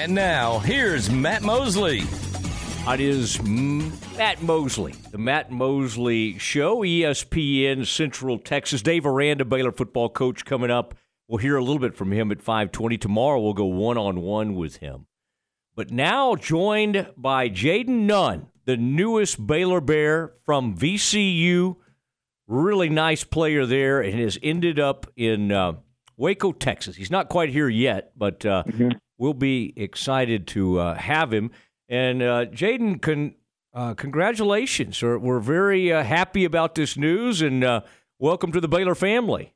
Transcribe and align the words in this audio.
And 0.00 0.14
now, 0.14 0.60
here's 0.60 1.10
Matt 1.10 1.42
Mosley. 1.42 2.04
It 2.86 3.00
is 3.00 3.42
Matt 3.42 4.40
Mosley, 4.40 4.92
the 5.10 5.18
Matt 5.18 5.50
Mosley 5.50 6.38
Show, 6.38 6.82
ESPN 6.82 7.84
Central 7.84 8.38
Texas. 8.38 8.80
Dave 8.80 9.06
Aranda, 9.06 9.44
Baylor 9.44 9.72
football 9.72 10.08
coach, 10.08 10.44
coming 10.44 10.70
up. 10.70 10.94
We'll 11.26 11.38
hear 11.38 11.56
a 11.56 11.60
little 11.60 11.80
bit 11.80 11.96
from 11.96 12.12
him 12.12 12.30
at 12.30 12.40
520. 12.40 12.96
Tomorrow 12.96 13.40
we'll 13.40 13.54
go 13.54 13.64
one-on-one 13.64 14.54
with 14.54 14.76
him. 14.76 15.06
But 15.74 15.90
now 15.90 16.36
joined 16.36 17.08
by 17.16 17.48
Jayden 17.48 18.06
Nunn, 18.06 18.50
the 18.66 18.76
newest 18.76 19.48
Baylor 19.48 19.80
Bear 19.80 20.34
from 20.46 20.76
VCU. 20.76 21.74
Really 22.46 22.88
nice 22.88 23.24
player 23.24 23.66
there 23.66 24.00
and 24.00 24.20
has 24.20 24.38
ended 24.44 24.78
up 24.78 25.08
in 25.16 25.50
uh, 25.50 25.72
Waco, 26.16 26.52
Texas. 26.52 26.94
He's 26.94 27.10
not 27.10 27.28
quite 27.28 27.50
here 27.50 27.68
yet, 27.68 28.12
but 28.16 28.46
uh, 28.46 28.62
mm-hmm. 28.64 28.90
We'll 29.18 29.34
be 29.34 29.72
excited 29.76 30.46
to 30.48 30.78
uh, 30.78 30.94
have 30.94 31.32
him. 31.32 31.50
And 31.88 32.22
uh, 32.22 32.46
Jayden, 32.46 33.02
con- 33.02 33.34
uh, 33.74 33.94
congratulations. 33.94 35.02
We're, 35.02 35.18
we're 35.18 35.40
very 35.40 35.92
uh, 35.92 36.02
happy 36.02 36.44
about 36.44 36.74
this 36.74 36.96
news 36.96 37.42
and 37.42 37.64
uh, 37.64 37.80
welcome 38.18 38.52
to 38.52 38.60
the 38.60 38.68
Baylor 38.68 38.94
family. 38.94 39.52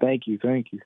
Thank 0.00 0.26
you. 0.26 0.38
Thank 0.40 0.72
you. 0.72 0.80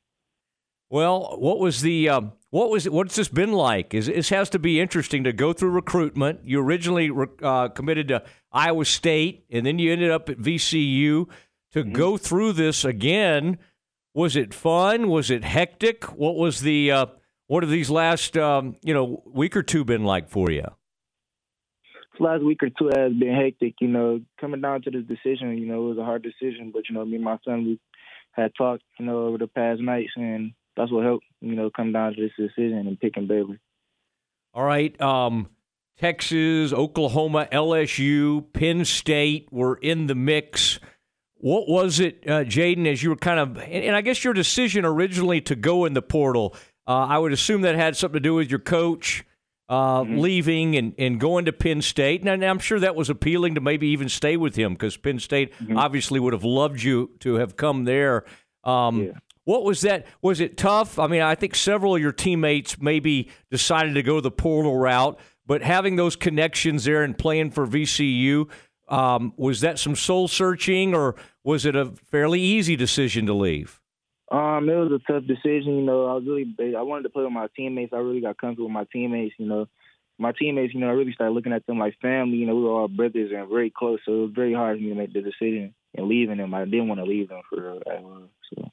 Well, 0.89 1.37
what 1.39 1.59
was 1.59 1.83
the 1.83 2.09
um, 2.09 2.33
what 2.51 2.71
was 2.71 2.89
what's 2.89 3.17
this 3.17 3.29
been 3.29 3.53
like? 3.53 3.93
Is 3.93 4.07
this 4.07 4.29
has 4.29 4.51
to 4.51 4.61
be 4.61 4.81
interesting 4.81 5.25
to 5.25 5.33
go 5.33 5.53
through 5.53 5.71
recruitment? 5.71 6.41
You 6.45 6.61
originally 6.61 7.11
uh, 7.43 7.69
committed 7.69 8.09
to 8.09 8.23
Iowa 8.53 8.85
State, 8.85 9.47
and 9.51 9.67
then 9.67 9.81
you 9.81 9.93
ended 9.93 10.11
up 10.11 10.29
at 10.29 10.39
VCU. 10.39 11.29
To 11.73 11.83
mm-hmm. 11.83 11.93
go 11.93 12.17
through 12.17 12.53
this 12.53 12.85
again, 12.85 13.59
was 14.15 14.37
it 14.37 14.55
fun? 14.55 15.09
Was 15.09 15.31
it 15.31 15.43
hectic? 15.43 16.05
What 16.17 16.37
was 16.37 16.61
the 16.61 16.93
uh, 16.93 17.07
what 17.47 17.63
have 17.63 17.71
these 17.71 17.91
last 17.91 18.37
um, 18.37 18.77
you 18.83 18.95
know 18.95 19.23
week 19.27 19.57
or 19.57 19.63
two 19.63 19.85
been 19.85 20.05
like 20.05 20.29
for 20.29 20.51
you? 20.51 20.67
This 22.13 22.21
last 22.21 22.43
week 22.43 22.63
or 22.63 22.71
two 22.71 22.91
has 22.97 23.13
been 23.13 23.35
hectic. 23.35 23.75
You 23.81 23.89
know, 23.89 24.21
coming 24.41 24.61
down 24.61 24.83
to 24.83 24.91
this 24.91 25.05
decision, 25.05 25.59
you 25.59 25.67
know, 25.67 25.85
it 25.85 25.89
was 25.89 25.99
a 25.99 26.05
hard 26.05 26.23
decision, 26.23 26.71
but 26.73 26.89
you 26.89 26.95
know, 26.95 27.05
me 27.05 27.17
and 27.17 27.25
my 27.25 27.39
son, 27.45 27.65
we 27.65 27.81
had 28.33 28.53
talked, 28.57 28.83
you 28.99 29.07
know, 29.07 29.27
over 29.27 29.39
the 29.39 29.47
past 29.47 29.81
nights, 29.81 30.13
and 30.17 30.53
that's 30.77 30.93
what 30.93 31.05
helped, 31.05 31.25
you 31.41 31.55
know, 31.55 31.71
come 31.75 31.93
down 31.93 32.15
to 32.15 32.21
this 32.21 32.33
decision 32.39 32.87
and 32.87 33.01
picking 33.01 33.27
Baylor. 33.27 33.59
All 34.53 34.65
right. 34.65 34.99
Um, 35.01 35.49
Texas, 35.99 36.73
Oklahoma, 36.73 37.49
LSU, 37.51 38.53
Penn 38.53 38.85
State 38.85 39.49
were 39.51 39.77
in 39.77 40.07
the 40.07 40.15
mix. 40.15 40.79
What 41.39 41.69
was 41.69 42.01
it, 42.01 42.23
uh, 42.27 42.45
Jayden, 42.45 42.87
as 42.87 43.03
you 43.03 43.11
were 43.11 43.17
kind 43.17 43.41
of, 43.41 43.59
and 43.59 43.97
I 43.97 44.03
guess 44.03 44.23
your 44.25 44.35
decision 44.35 44.85
originally 44.85 45.41
to 45.43 45.55
go 45.55 45.85
in 45.85 45.95
the 45.95 46.03
portal, 46.03 46.55
uh, 46.87 47.07
I 47.07 47.19
would 47.19 47.33
assume 47.33 47.63
that 47.63 47.75
had 47.75 47.97
something 47.97 48.15
to 48.15 48.21
do 48.21 48.35
with 48.35 48.51
your 48.51 48.61
coach 48.61 49.25
uh, 49.69 50.03
mm-hmm. 50.03 50.19
leaving 50.19 50.77
and, 50.77 50.95
and 50.99 51.19
going 51.21 51.45
to 51.47 51.53
Penn 51.53 51.83
State. 51.83 52.25
And 52.25 52.45
I'm 52.45 52.59
sure 52.59 52.79
that 52.81 52.95
was 52.95 53.11
appealing 53.11 53.57
to 53.57 53.61
maybe 53.61 53.89
even 53.89 54.09
stay 54.09 54.37
with 54.37 54.55
him 54.55 54.75
because 54.75 54.97
Penn 54.97 55.19
State 55.19 55.53
mm-hmm. 55.55 55.77
obviously 55.77 56.21
would 56.21 56.33
have 56.33 56.45
loved 56.45 56.83
you 56.83 57.11
to 57.21 57.35
have 57.35 57.57
come 57.57 57.85
there. 57.85 58.25
Um, 58.65 59.05
yeah. 59.05 59.13
What 59.45 59.65
was 59.65 59.81
that? 59.83 60.07
Was 60.23 60.41
it 60.41 60.57
tough? 60.57 60.99
I 60.99 61.07
mean, 61.07 61.23
I 61.23 61.37
think 61.37 61.55
several 61.55 61.95
of 61.95 62.03
your 62.03 62.13
teammates 62.13 62.81
maybe 62.81 63.31
decided 63.51 63.95
to 63.95 64.03
go 64.03 64.21
the 64.21 64.31
portal 64.31 64.77
route, 64.77 65.19
but 65.47 65.63
having 65.63 65.95
those 65.95 66.17
connections 66.17 66.85
there 66.85 67.05
and 67.05 67.17
playing 67.17 67.53
for 67.53 67.65
VCU, 67.65 68.49
um, 68.89 69.33
was 69.37 69.61
that 69.61 69.79
some 69.79 69.95
soul 69.95 70.27
searching 70.27 70.95
or 70.95 71.15
was 71.45 71.65
it 71.65 71.77
a 71.77 71.93
fairly 72.11 72.41
easy 72.41 72.75
decision 72.75 73.27
to 73.27 73.35
leave? 73.35 73.81
Um, 74.31 74.69
it 74.69 74.75
was 74.75 74.93
a 74.93 75.13
tough 75.13 75.25
decision. 75.27 75.77
You 75.77 75.83
know, 75.83 76.07
I 76.07 76.15
was 76.15 76.25
really, 76.27 76.75
I 76.77 76.83
wanted 76.83 77.05
to 77.05 77.11
play 77.11 77.23
with 77.23 77.33
my 77.33 77.47
teammates. 77.57 77.93
I 77.93 77.99
really 77.99 78.21
got 78.21 78.39
comfortable 78.39 78.67
with 78.67 78.75
my 78.75 78.87
teammates. 78.93 79.35
You 79.39 79.47
know, 79.47 79.67
my 80.19 80.33
teammates, 80.33 80.75
you 80.75 80.81
know, 80.81 80.89
I 80.89 80.93
really 80.93 81.13
started 81.13 81.35
looking 81.35 81.53
at 81.53 81.67
them 81.67 81.79
like 81.79 81.95
family. 82.01 82.39
You 82.39 82.47
know, 82.47 82.57
we 82.57 82.63
were 82.63 82.71
all 82.71 82.89
brothers 82.89 83.31
and 83.35 83.49
very 83.49 83.71
close, 83.71 84.01
so 84.05 84.13
it 84.13 84.21
was 84.23 84.33
very 84.35 84.55
hard 84.55 84.79
for 84.79 84.83
me 84.83 84.89
to 84.89 84.95
make 84.95 85.13
the 85.13 85.21
decision 85.21 85.75
and 85.95 86.09
leaving 86.09 86.39
them. 86.39 86.55
I 86.55 86.65
didn't 86.65 86.89
want 86.89 87.01
to 87.01 87.07
leave 87.07 87.29
them 87.29 87.43
for 87.49 87.61
real. 87.61 88.29
So. 88.55 88.71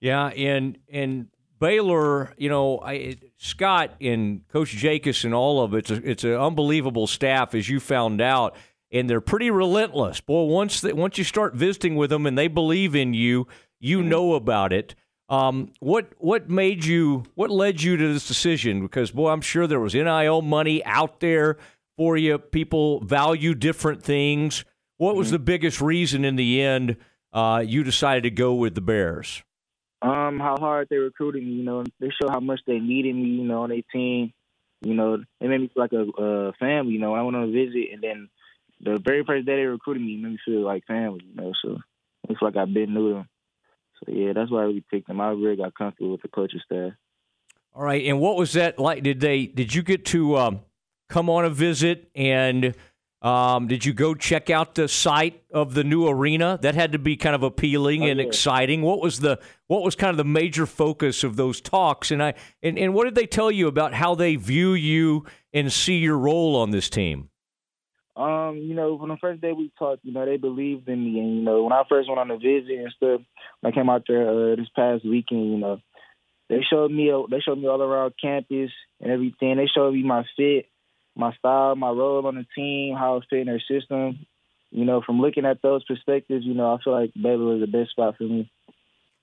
Yeah, 0.00 0.28
and 0.28 0.78
and 0.88 1.28
Baylor, 1.58 2.32
you 2.38 2.48
know, 2.48 2.80
I, 2.80 3.16
Scott 3.36 3.92
and 4.00 4.48
Coach 4.48 4.74
Jakus 4.74 5.24
and 5.24 5.34
all 5.34 5.62
of 5.62 5.74
it, 5.74 5.78
it's 5.78 5.90
a, 5.90 6.10
it's 6.10 6.24
an 6.24 6.34
unbelievable 6.34 7.06
staff, 7.06 7.54
as 7.54 7.68
you 7.68 7.80
found 7.80 8.22
out, 8.22 8.56
and 8.90 9.10
they're 9.10 9.20
pretty 9.20 9.50
relentless. 9.50 10.20
Boy, 10.22 10.44
once 10.44 10.80
they, 10.80 10.94
once 10.94 11.18
you 11.18 11.24
start 11.24 11.54
visiting 11.54 11.96
with 11.96 12.08
them 12.08 12.24
and 12.24 12.38
they 12.38 12.48
believe 12.48 12.94
in 12.94 13.12
you, 13.12 13.46
you 13.80 14.00
mm-hmm. 14.00 14.08
know 14.08 14.34
about 14.34 14.72
it. 14.72 14.94
Um, 15.28 15.72
what 15.78 16.12
what 16.18 16.50
made 16.50 16.84
you? 16.84 17.24
What 17.34 17.50
led 17.50 17.82
you 17.82 17.96
to 17.96 18.12
this 18.12 18.26
decision? 18.26 18.82
Because 18.82 19.12
boy, 19.12 19.30
I'm 19.30 19.40
sure 19.40 19.66
there 19.66 19.80
was 19.80 19.94
NIL 19.94 20.42
money 20.42 20.84
out 20.84 21.20
there 21.20 21.56
for 21.96 22.16
you. 22.16 22.38
People 22.38 23.00
value 23.00 23.54
different 23.54 24.02
things. 24.02 24.64
What 24.96 25.14
was 25.14 25.28
mm-hmm. 25.28 25.34
the 25.34 25.38
biggest 25.38 25.80
reason 25.80 26.24
in 26.24 26.36
the 26.36 26.60
end 26.60 26.96
uh, 27.32 27.62
you 27.64 27.84
decided 27.84 28.24
to 28.24 28.30
go 28.30 28.54
with 28.54 28.74
the 28.74 28.80
Bears? 28.80 29.42
Um, 30.02 30.40
how 30.40 30.56
hard 30.58 30.88
they 30.90 30.96
recruited 30.96 31.44
me. 31.44 31.52
You 31.52 31.62
know, 31.62 31.84
they 32.00 32.10
show 32.20 32.28
how 32.28 32.40
much 32.40 32.60
they 32.66 32.78
needed 32.78 33.14
me. 33.14 33.28
You 33.28 33.44
know, 33.44 33.62
on 33.62 33.70
their 33.70 33.82
team. 33.92 34.32
You 34.82 34.94
know, 34.94 35.14
it 35.14 35.24
made 35.40 35.60
me 35.60 35.70
feel 35.72 35.82
like 35.82 35.92
a, 35.92 36.22
a 36.22 36.52
family. 36.54 36.94
You 36.94 37.00
know, 37.00 37.14
I 37.14 37.22
went 37.22 37.36
on 37.36 37.44
a 37.44 37.52
visit, 37.52 37.92
and 37.92 38.02
then 38.02 38.28
the 38.80 38.98
very 38.98 39.24
first 39.24 39.46
day 39.46 39.56
they 39.56 39.62
recruited 39.62 40.02
me 40.02 40.16
made 40.16 40.32
me 40.32 40.38
feel 40.44 40.64
like 40.64 40.86
family. 40.86 41.20
You 41.24 41.34
know, 41.40 41.52
so 41.62 41.78
it's 42.28 42.42
like 42.42 42.56
I've 42.56 42.72
been 42.72 42.94
new 42.94 43.10
to 43.10 43.14
them. 43.16 43.28
So 44.04 44.12
yeah, 44.12 44.32
that's 44.32 44.50
why 44.50 44.66
we 44.66 44.82
picked 44.90 45.08
them. 45.08 45.20
I 45.20 45.30
really 45.30 45.56
got 45.56 45.74
comfortable 45.74 46.12
with 46.12 46.22
the 46.22 46.28
coaching 46.28 46.60
staff. 46.64 46.92
All 47.74 47.84
right, 47.84 48.04
and 48.04 48.20
what 48.20 48.36
was 48.36 48.52
that 48.54 48.78
like? 48.78 49.02
Did 49.02 49.20
they? 49.20 49.46
Did 49.46 49.74
you 49.74 49.82
get 49.82 50.04
to 50.06 50.36
um, 50.36 50.60
come 51.08 51.30
on 51.30 51.44
a 51.44 51.50
visit 51.50 52.10
and? 52.14 52.74
Um, 53.22 53.68
did 53.68 53.84
you 53.84 53.92
go 53.92 54.14
check 54.14 54.48
out 54.48 54.76
the 54.76 54.88
site 54.88 55.42
of 55.52 55.74
the 55.74 55.84
new 55.84 56.08
arena? 56.08 56.58
That 56.62 56.74
had 56.74 56.92
to 56.92 56.98
be 56.98 57.18
kind 57.18 57.34
of 57.34 57.42
appealing 57.42 58.02
oh, 58.02 58.06
and 58.06 58.18
yeah. 58.18 58.24
exciting. 58.24 58.80
What 58.80 59.02
was 59.02 59.20
the 59.20 59.38
what 59.66 59.82
was 59.82 59.94
kind 59.94 60.10
of 60.10 60.16
the 60.16 60.24
major 60.24 60.64
focus 60.64 61.22
of 61.22 61.36
those 61.36 61.60
talks? 61.60 62.10
And 62.10 62.22
I 62.22 62.32
and, 62.62 62.78
and 62.78 62.94
what 62.94 63.04
did 63.04 63.16
they 63.16 63.26
tell 63.26 63.50
you 63.50 63.68
about 63.68 63.92
how 63.92 64.14
they 64.14 64.36
view 64.36 64.72
you 64.72 65.26
and 65.52 65.70
see 65.70 65.98
your 65.98 66.16
role 66.16 66.56
on 66.56 66.70
this 66.70 66.88
team? 66.88 67.28
Um, 68.20 68.58
you 68.58 68.74
know, 68.74 68.98
from 68.98 69.08
the 69.08 69.16
first 69.16 69.40
day 69.40 69.52
we 69.52 69.72
talked, 69.78 70.04
you 70.04 70.12
know, 70.12 70.26
they 70.26 70.36
believed 70.36 70.88
in 70.88 71.04
me, 71.04 71.20
and 71.20 71.36
you 71.36 71.42
know, 71.42 71.62
when 71.62 71.72
I 71.72 71.82
first 71.88 72.08
went 72.08 72.20
on 72.20 72.28
the 72.28 72.36
visit 72.36 72.78
and 72.78 72.92
stuff, 72.96 73.20
when 73.60 73.72
I 73.72 73.74
came 73.74 73.88
out 73.88 74.04
there 74.06 74.28
uh, 74.28 74.56
this 74.56 74.68
past 74.76 75.04
weekend, 75.04 75.52
you 75.52 75.58
know, 75.58 75.80
they 76.48 76.60
showed 76.68 76.90
me 76.90 77.10
they 77.30 77.40
showed 77.40 77.58
me 77.58 77.68
all 77.68 77.80
around 77.80 78.14
campus 78.20 78.70
and 79.00 79.10
everything. 79.10 79.56
They 79.56 79.68
showed 79.72 79.94
me 79.94 80.02
my 80.02 80.24
fit 80.36 80.66
my 81.16 81.34
style, 81.34 81.76
my 81.76 81.90
role 81.90 82.26
on 82.26 82.36
the 82.36 82.46
team, 82.54 82.96
how 82.96 83.16
it 83.16 83.24
fit 83.30 83.40
in 83.40 83.46
their 83.46 83.60
system. 83.60 84.26
You 84.70 84.84
know, 84.84 85.02
from 85.04 85.20
looking 85.20 85.44
at 85.44 85.62
those 85.62 85.84
perspectives, 85.84 86.44
you 86.44 86.54
know, 86.54 86.74
I 86.74 86.82
feel 86.82 86.92
like 86.92 87.12
Baylor 87.20 87.56
is 87.56 87.60
the 87.60 87.66
best 87.66 87.90
spot 87.90 88.16
for 88.16 88.24
me. 88.24 88.50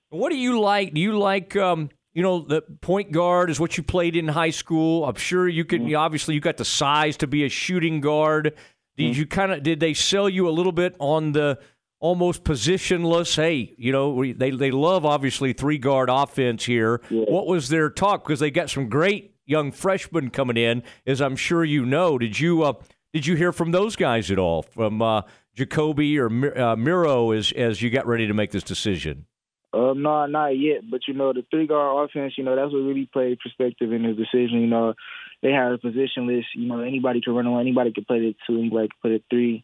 What 0.10 0.30
do 0.30 0.38
you 0.38 0.60
like? 0.60 0.94
Do 0.94 1.02
you 1.02 1.18
like, 1.18 1.56
um, 1.56 1.90
you 2.14 2.22
know, 2.22 2.40
the 2.40 2.62
point 2.82 3.12
guard 3.12 3.50
is 3.50 3.60
what 3.60 3.78
you 3.78 3.84
played 3.84 4.16
in 4.16 4.28
high 4.28 4.50
school. 4.50 5.06
I'm 5.06 5.16
sure 5.16 5.48
you 5.48 5.66
can, 5.66 5.84
Mm-hmm. 5.84 5.96
obviously, 5.96 6.36
you 6.36 6.42
got 6.42 6.58
the 6.58 6.66
size 6.66 7.18
to 7.18 7.28
be 7.28 7.46
a 7.46 7.50
shooting 7.50 8.02
guard. 8.02 8.56
Did 8.98 9.12
mm-hmm. 9.12 9.20
you 9.20 9.26
kind 9.28 9.52
of? 9.52 9.64
Did 9.64 9.80
they 9.80 9.94
sell 9.94 10.28
you 10.28 10.50
a 10.50 10.52
little 10.52 10.72
bit 10.72 10.96
on 11.00 11.32
the 11.32 11.60
almost 12.00 12.44
positionless? 12.44 13.36
Hey, 13.36 13.76
you 13.78 13.92
know, 13.92 14.34
they 14.34 14.52
they 14.52 14.72
love 14.72 15.06
obviously 15.06 15.54
three 15.54 15.78
guard 15.78 16.10
offense 16.10 16.66
here. 16.66 17.02
Yeah. 17.10 17.26
What 17.28 17.48
was 17.48 17.70
their 17.70 17.90
talk? 17.90 18.26
Because 18.26 18.40
they 18.40 18.52
got 18.52 18.70
some 18.70 18.90
great 18.90 19.36
young 19.46 19.72
freshmen 19.72 20.32
coming 20.32 20.58
in, 20.58 20.84
as 21.06 21.22
I'm 21.22 21.36
sure 21.36 21.64
you 21.64 21.86
know. 21.86 22.18
Did 22.18 22.40
you 22.40 22.64
uh, 22.64 22.74
did 23.14 23.28
you 23.28 23.36
hear 23.36 23.52
from 23.52 23.72
those 23.72 23.96
guys 23.96 24.32
at 24.32 24.40
all? 24.40 24.64
From 24.64 25.02
uh, 25.02 25.22
Ja'Kobe 25.56 26.18
or 26.18 26.60
uh, 26.60 26.76
Miro 26.76 27.32
as 27.32 27.52
as 27.52 27.82
you 27.82 27.92
got 27.92 28.08
ready 28.08 28.26
to 28.28 28.34
make 28.34 28.52
this 28.52 28.64
decision? 28.64 29.26
Um, 29.74 30.02
no, 30.02 30.26
not 30.26 30.58
yet. 30.58 30.90
But 30.90 31.02
you 31.08 31.14
know, 31.14 31.34
the 31.34 31.46
three 31.50 31.68
guard 31.68 32.10
offense, 32.10 32.34
you 32.38 32.44
know, 32.44 32.56
that's 32.56 32.72
what 32.72 32.80
really 32.80 33.10
played 33.12 33.40
perspective 33.40 33.92
in 33.92 34.04
his 34.04 34.18
decision. 34.18 34.62
You 34.62 34.68
know, 34.68 34.94
they 35.42 35.52
had 35.52 35.72
a 35.72 35.78
position 35.78 36.28
list. 36.28 36.48
You 36.56 36.68
know, 36.68 36.80
anybody 36.80 37.22
could 37.22 37.36
run 37.36 37.48
on, 37.48 37.62
anybody 37.62 37.92
could 37.94 38.08
play 38.08 38.20
the 38.20 38.36
two, 38.46 38.60
anybody 38.60 38.88
could 38.90 39.02
play 39.02 39.18
the 39.18 39.24
three. 39.30 39.64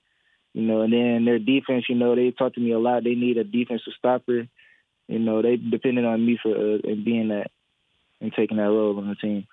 You 0.53 0.61
know, 0.61 0.81
and 0.81 0.93
then 0.93 1.25
their 1.25 1.39
defense, 1.39 1.85
you 1.89 1.95
know, 1.95 2.15
they 2.15 2.31
talked 2.31 2.55
to 2.55 2.61
me 2.61 2.71
a 2.71 2.79
lot. 2.79 3.03
They 3.03 3.15
need 3.15 3.37
a 3.37 3.43
defensive 3.43 3.93
stopper. 3.97 4.47
You 5.07 5.19
know, 5.19 5.41
they 5.41 5.57
depended 5.57 6.05
on 6.05 6.25
me 6.25 6.37
for 6.41 6.51
uh, 6.51 6.77
and 6.83 7.03
being 7.03 7.29
that 7.29 7.49
and 8.21 8.31
taking 8.33 8.57
that 8.57 8.63
role 8.63 8.97
on 8.97 9.09
the 9.09 9.15
team. 9.15 9.47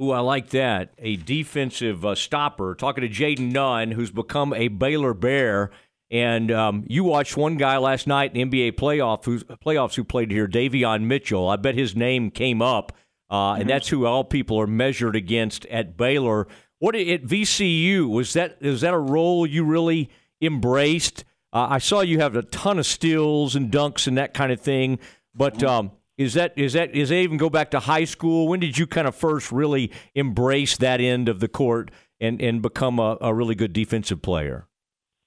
Ooh, 0.00 0.12
I 0.12 0.20
like 0.20 0.50
that. 0.50 0.94
A 0.98 1.16
defensive 1.16 2.04
uh, 2.04 2.14
stopper. 2.14 2.74
Talking 2.74 3.02
to 3.02 3.08
Jayden 3.08 3.52
Nunn, 3.52 3.90
who's 3.90 4.10
become 4.12 4.54
a 4.54 4.68
Baylor 4.68 5.12
Bear. 5.12 5.70
And 6.10 6.50
um, 6.50 6.84
you 6.86 7.04
watched 7.04 7.36
one 7.36 7.56
guy 7.56 7.76
last 7.76 8.06
night 8.06 8.34
in 8.34 8.50
NBA 8.50 8.72
playoff 8.72 9.24
who's, 9.24 9.44
playoffs 9.44 9.94
who 9.94 10.04
played 10.04 10.30
here, 10.30 10.48
Davion 10.48 11.02
Mitchell. 11.02 11.48
I 11.48 11.56
bet 11.56 11.74
his 11.74 11.94
name 11.94 12.30
came 12.30 12.62
up, 12.62 12.92
uh, 13.28 13.52
mm-hmm. 13.52 13.60
and 13.60 13.70
that's 13.70 13.88
who 13.88 14.06
all 14.06 14.24
people 14.24 14.58
are 14.58 14.66
measured 14.66 15.14
against 15.14 15.66
at 15.66 15.96
Baylor. 15.96 16.46
What 16.78 16.94
at 16.94 17.24
VCU 17.24 18.08
was 18.08 18.32
that? 18.32 18.56
Is 18.60 18.80
that 18.80 18.94
a 18.94 18.98
role 18.98 19.46
you 19.46 19.64
really 19.64 20.08
embraced? 20.40 21.24
Uh, 21.52 21.66
I 21.70 21.78
saw 21.78 22.00
you 22.00 22.20
have 22.20 22.36
a 22.36 22.42
ton 22.42 22.78
of 22.78 22.86
steals 22.86 23.54
and 23.54 23.70
dunks 23.70 24.06
and 24.06 24.16
that 24.16 24.32
kind 24.32 24.52
of 24.52 24.60
thing, 24.60 24.98
but 25.34 25.58
mm-hmm. 25.58 25.66
um, 25.66 25.90
Is 26.16 26.34
that 26.34 26.52
is 26.56 26.72
that 26.72 26.94
is 26.94 27.10
that 27.10 27.16
even 27.16 27.36
go 27.36 27.50
back 27.50 27.70
to 27.72 27.80
high 27.80 28.04
school? 28.04 28.48
When 28.48 28.60
did 28.60 28.76
you 28.76 28.86
kind 28.86 29.06
of 29.06 29.14
first 29.14 29.52
really 29.52 29.92
embrace 30.14 30.76
that 30.78 31.00
end 31.00 31.28
of 31.28 31.38
the 31.40 31.48
court 31.48 31.90
and 32.20 32.42
and 32.42 32.60
become 32.60 32.98
a, 32.98 33.18
a 33.20 33.32
really 33.32 33.54
good 33.54 33.72
defensive 33.72 34.20
player? 34.20 34.66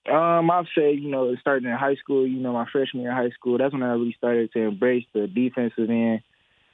Um, 0.09 0.49
I'd 0.49 0.65
say 0.75 0.93
you 0.93 1.09
know, 1.09 1.35
starting 1.39 1.69
in 1.69 1.77
high 1.77 1.95
school, 1.95 2.25
you 2.25 2.39
know, 2.39 2.53
my 2.53 2.65
freshman 2.71 3.03
year 3.03 3.11
of 3.11 3.17
high 3.17 3.29
school, 3.29 3.57
that's 3.57 3.73
when 3.73 3.83
I 3.83 3.91
really 3.93 4.15
started 4.17 4.51
to 4.53 4.59
embrace 4.59 5.05
the 5.13 5.27
defensive 5.27 5.89
end. 5.89 6.21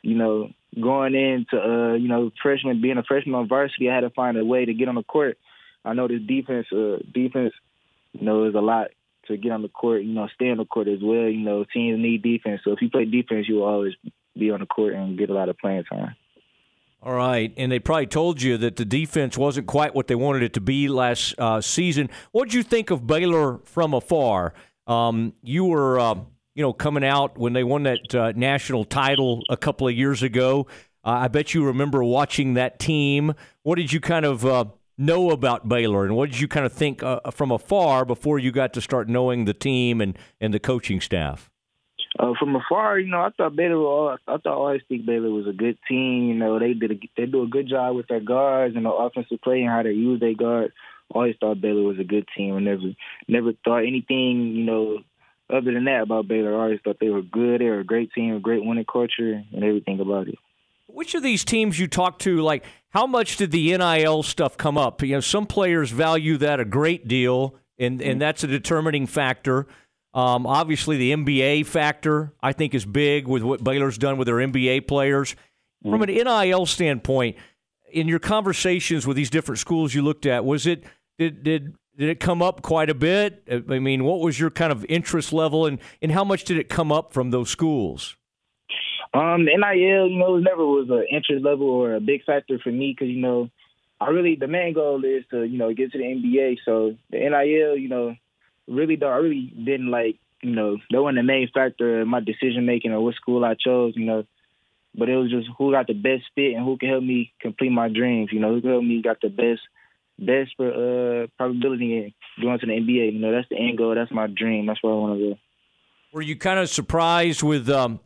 You 0.01 0.15
know, 0.15 0.50
going 0.79 1.15
into 1.15 1.57
uh, 1.57 1.94
you 1.95 2.07
know, 2.07 2.31
freshman 2.41 2.81
being 2.81 2.97
a 2.97 3.03
freshman 3.03 3.35
on 3.35 3.47
varsity, 3.47 3.89
I 3.89 3.95
had 3.95 4.01
to 4.01 4.09
find 4.12 4.38
a 4.38 4.45
way 4.45 4.65
to 4.65 4.74
get 4.74 4.88
on 4.88 4.95
the 4.95 5.03
court. 5.03 5.38
I 5.83 5.94
know 5.94 6.07
this 6.07 6.21
defense, 6.21 6.68
uh, 6.71 6.97
defense, 7.13 7.53
you 8.13 8.25
know, 8.25 8.45
is 8.45 8.56
a 8.56 8.59
lot 8.59 8.88
to 9.27 9.38
get 9.38 9.51
on 9.51 9.62
the 9.62 9.69
court, 9.69 10.03
you 10.03 10.13
know, 10.13 10.27
stay 10.33 10.50
on 10.50 10.57
the 10.57 10.65
court 10.65 10.88
as 10.88 11.00
well. 11.01 11.27
You 11.27 11.39
know, 11.39 11.65
teams 11.65 12.00
need 12.00 12.23
defense. 12.23 12.62
So 12.63 12.71
if 12.71 12.81
you 12.81 12.89
play 12.89 13.06
defense, 13.06 13.47
you 13.47 13.56
will 13.56 13.63
always 13.63 13.94
be 14.38 14.51
on 14.51 14.59
the 14.59 14.65
court 14.65 14.94
and 14.94 15.18
get 15.18 15.30
a 15.30 15.33
lot 15.33 15.50
of 15.50 15.57
playing 15.57 15.85
time. 15.85 16.15
All 17.03 17.13
right, 17.13 17.53
and 17.57 17.71
they 17.71 17.79
probably 17.79 18.07
told 18.07 18.41
you 18.41 18.57
that 18.57 18.75
the 18.75 18.83
defense 18.83 19.38
wasn't 19.38 19.67
quite 19.67 19.94
what 19.94 20.07
they 20.07 20.15
wanted 20.15 20.41
it 20.41 20.53
to 20.53 20.61
be 20.61 20.88
last 20.88 21.35
uh, 21.38 21.61
season. 21.61 22.09
What 22.31 22.45
did 22.45 22.55
you 22.55 22.63
think 22.63 22.89
of 22.89 23.05
Baylor 23.05 23.59
from 23.65 23.94
afar? 23.94 24.53
Um, 24.88 25.33
you 25.44 25.65
were, 25.65 25.99
uh, 25.99 26.15
you 26.55 26.63
know, 26.63 26.73
coming 26.73 27.05
out 27.05 27.38
when 27.38 27.53
they 27.53 27.63
won 27.63 27.83
that 27.83 28.15
uh, 28.15 28.33
national 28.35 28.83
title 28.83 29.44
a 29.47 29.55
couple 29.55 29.88
of 29.88 29.94
years 29.94 30.23
ago. 30.23 30.65
Uh, 31.05 31.11
I 31.11 31.27
bet 31.27 31.53
you 31.53 31.63
remember 31.63 32.03
watching 32.03 32.55
that 32.55 32.79
team. 32.79 33.35
What 33.61 33.75
did 33.75 33.94
you 33.94 33.99
kind 33.99 34.25
of 34.25 34.44
uh, 34.44 34.65
know 34.97 35.29
about 35.29 35.69
Baylor, 35.69 36.03
and 36.03 36.15
what 36.15 36.31
did 36.31 36.39
you 36.39 36.47
kind 36.47 36.65
of 36.65 36.73
think 36.73 37.03
uh, 37.03 37.19
from 37.31 37.51
afar 37.51 38.05
before 38.05 38.39
you 38.39 38.51
got 38.51 38.73
to 38.73 38.81
start 38.81 39.07
knowing 39.07 39.45
the 39.45 39.53
team 39.53 40.01
and, 40.01 40.17
and 40.41 40.51
the 40.53 40.59
coaching 40.59 40.99
staff? 40.99 41.51
Uh, 42.19 42.34
from 42.40 42.56
afar, 42.56 42.98
you 42.98 43.08
know, 43.08 43.22
I 43.22 43.30
thought 43.30 43.56
Baylor. 43.56 43.78
Was, 43.78 44.19
I 44.28 44.38
thought 44.38 44.58
always 44.58 44.81
think 44.88 45.06
Baylor 45.06 45.30
was 45.30 45.48
a 45.48 45.54
good 45.54 45.78
team. 45.88 46.30
You 46.30 46.34
know, 46.34 46.58
they 46.58 46.74
did 46.74 46.92
a, 46.92 47.00
they 47.16 47.25
do 47.28 47.44
a 47.44 47.48
good 47.48 47.69
job 47.69 47.96
with 47.96 48.08
their 48.08 48.19
guards 48.19 48.75
and 48.75 48.86
the 48.86 48.92
offensive 48.92 49.42
play 49.42 49.62
and 49.62 49.69
how 49.69 49.84
they 49.84 49.92
use 49.92 50.19
their 50.19 50.34
guard. 50.34 50.74
Always 51.14 51.36
thought 51.40 51.62
Baylor 51.62 51.84
was 51.84 52.00
a 52.00 52.04
good 52.04 52.28
team. 52.36 52.56
I 52.56 52.60
never 52.60 52.81
never 53.28 53.54
thought 53.64 53.86
anything, 53.86 54.56
you 54.56 54.64
know, 54.64 55.00
other 55.50 55.72
than 55.72 55.86
that 55.86 56.02
about 56.02 56.28
Baylor. 56.28 56.56
I 56.56 56.64
always 56.64 56.80
thought 56.84 56.98
they 57.00 57.10
were 57.10 57.22
good. 57.22 57.62
They 57.62 57.66
were 57.66 57.81
a 57.81 57.86
great 57.86 58.12
team, 58.14 58.36
a 58.36 58.40
great 58.40 58.66
winning 58.66 58.86
culture, 58.92 59.44
and 59.54 59.64
everything 59.64 60.00
about 60.00 60.28
it. 60.28 60.40
Which 60.88 61.14
of 61.14 61.22
these 61.22 61.46
teams 61.46 61.78
you 61.78 61.88
talked 61.88 62.22
to, 62.24 62.42
like 62.42 62.66
how 62.90 63.06
much 63.06 63.38
did 63.38 63.52
the 63.52 63.78
NIL 63.78 64.24
stuff 64.24 64.58
come 64.58 64.78
up? 64.78 65.04
You 65.04 65.16
know, 65.16 65.19
some 65.19 65.46
players 65.46 65.92
value 65.92 66.38
that 66.38 66.60
a 66.60 66.66
great 66.66 67.08
deal, 67.08 67.56
and 67.78 68.02
and 68.02 68.19
that's 68.19 68.44
a 68.44 68.48
determining 68.48 69.06
factor. 69.06 69.68
Um, 70.18 70.48
obviously, 70.48 70.98
the 70.98 71.12
NBA 71.12 71.68
factor 71.68 72.34
I 72.42 72.52
think 72.52 72.74
is 72.74 72.86
big 72.86 73.28
with 73.28 73.44
what 73.44 73.64
Baylor's 73.64 74.00
done 74.00 74.18
with 74.18 74.25
their 74.25 74.38
NBA 74.38 74.88
players. 74.88 75.36
From 75.84 76.02
an 76.02 76.10
NIL 76.10 76.66
standpoint, 76.66 77.38
in 77.92 78.08
your 78.08 78.18
conversations 78.18 79.06
with 79.06 79.16
these 79.16 79.30
different 79.30 79.60
schools 79.60 79.94
you 79.94 80.02
looked 80.02 80.25
at, 80.25 80.44
was 80.44 80.66
it 80.66 80.84
did 81.19 81.44
did 81.44 81.75
did 81.96 82.10
it 82.10 82.19
come 82.19 82.42
up 82.42 82.64
quite 82.64 82.90
a 82.90 82.96
bit? 82.96 83.44
I 83.69 83.78
mean, 83.78 84.06
what 84.06 84.22
was 84.22 84.40
your 84.40 84.50
kind 84.50 84.72
of 84.72 84.84
interest 84.90 85.34
level, 85.34 85.68
and 85.68 85.78
and 86.02 86.12
how 86.12 86.24
much 86.24 86.46
did 86.46 86.58
it 86.58 86.68
come 86.68 86.92
up 86.92 87.14
from 87.14 87.30
those 87.30 87.52
schools? 87.52 88.16
Um, 89.14 89.46
the 89.46 89.52
NIL, 89.56 90.08
you 90.08 90.18
know, 90.18 90.38
it 90.38 90.42
never 90.42 90.66
was 90.66 90.90
an 90.90 91.06
interest 91.16 91.46
level 91.46 91.69
or 91.69 91.94
a 91.94 92.02
big 92.02 92.24
factor 92.25 92.58
for 92.58 92.72
me 92.72 92.96
because 92.98 93.14
you 93.14 93.22
know, 93.22 93.52
I 94.02 94.10
really 94.10 94.36
the 94.36 94.48
main 94.48 94.74
goal 94.74 95.04
is 95.06 95.25
to 95.30 95.44
you 95.44 95.60
know 95.60 95.72
get 95.75 95.92
to 95.92 96.00
the 96.00 96.06
NBA. 96.06 96.58
So 96.66 96.96
the 97.12 97.18
NIL, 97.18 97.78
you 97.78 97.88
know, 97.88 98.16
really 98.68 98.96
though 98.96 99.10
I 99.10 99.18
really 99.18 99.54
didn't 99.56 99.90
like 99.90 100.18
you 100.42 100.52
know 100.52 100.78
that 100.92 101.02
wasn't 101.02 101.18
the 101.18 101.24
main 101.24 101.50
factor 101.54 102.02
in 102.02 102.08
my 102.08 102.19
decision 102.19 102.66
making 102.66 102.92
or 102.92 103.02
what 103.02 103.16
school 103.16 103.44
I 103.44 103.56
chose. 103.56 103.94
You 103.96 104.06
know, 104.06 104.25
but 104.96 105.10
it 105.10 105.18
was 105.18 105.31
just 105.31 105.48
who 105.58 105.72
got 105.72 105.88
the 105.88 105.94
best 105.94 106.24
fit 106.36 106.54
and 106.56 106.66
who 106.66 106.78
can 106.78 106.90
help 106.90 107.04
me 107.04 107.34
complete 107.42 107.72
my 107.72 107.90
dreams. 107.90 108.30
You 108.31 108.40
know, 108.40 108.54
who 108.54 108.62
can 108.62 108.72
help 108.72 108.84
me 108.84 109.02
got 109.02 109.22
the 109.22 109.30
best 109.30 109.62
best 110.19 110.52
for 110.58 110.68
uh 111.24 111.28
probability 111.38 111.98
in 111.98 112.14
going 112.42 112.60
to 112.60 112.66
the 112.66 112.74
NBA. 112.74 113.14
You 113.14 113.19
know, 113.19 113.31
that's 113.31 113.50
the 113.50 113.58
end 113.58 113.78
goal. 113.78 113.96
That's 113.96 114.12
my 114.12 114.28
dream. 114.28 114.66
That's 114.66 114.81
where 114.81 114.94
I 114.94 114.98
want 114.98 115.19
to 115.19 115.30
go. 115.30 115.40
Were 116.14 116.22
you 116.22 116.36
kind 116.38 116.60
of 116.60 116.69
surprised 116.69 117.44
with 117.44 117.69
um, 117.69 118.00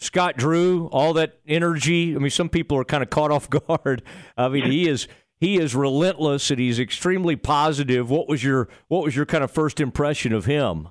Scott 0.00 0.36
Drew, 0.36 0.86
all 0.86 1.12
that 1.14 1.38
energy. 1.46 2.14
I 2.14 2.18
mean, 2.18 2.30
some 2.30 2.48
people 2.48 2.78
are 2.78 2.84
kind 2.84 3.02
of 3.02 3.10
caught 3.10 3.30
off 3.30 3.50
guard. 3.68 4.02
I 4.36 4.48
mean, 4.48 4.70
he 4.70 4.88
is 4.88 5.08
he 5.40 5.58
is 5.58 5.74
relentless 5.74 6.50
and 6.50 6.60
he's 6.60 6.78
extremely 6.78 7.34
positive. 7.34 8.10
What 8.10 8.28
was 8.28 8.44
your 8.44 8.68
what 8.88 9.02
was 9.02 9.16
your 9.16 9.26
kind 9.26 9.42
of 9.42 9.50
first 9.50 9.80
impression 9.80 10.32
of 10.32 10.44
him? 10.44 10.88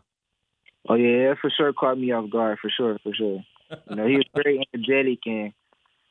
Oh 0.87 0.95
yeah, 0.95 1.35
for 1.39 1.51
sure 1.55 1.71
caught 1.71 1.99
me 1.99 2.11
off 2.11 2.29
guard. 2.31 2.57
For 2.59 2.69
sure, 2.75 2.97
for 3.03 3.13
sure. 3.13 3.43
You 3.89 3.95
know, 3.95 4.07
he 4.07 4.15
was 4.15 4.25
very 4.35 4.67
energetic 4.73 5.19
and 5.27 5.53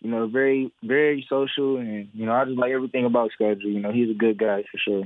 you 0.00 0.10
know 0.10 0.28
very 0.28 0.72
very 0.84 1.26
social 1.28 1.78
and 1.78 2.08
you 2.14 2.24
know 2.24 2.32
I 2.32 2.44
just 2.44 2.56
like 2.56 2.70
everything 2.70 3.04
about 3.04 3.32
Drew. 3.36 3.56
You 3.58 3.80
know, 3.80 3.92
he's 3.92 4.10
a 4.10 4.14
good 4.14 4.38
guy 4.38 4.62
for 4.70 4.78
sure. 4.78 5.04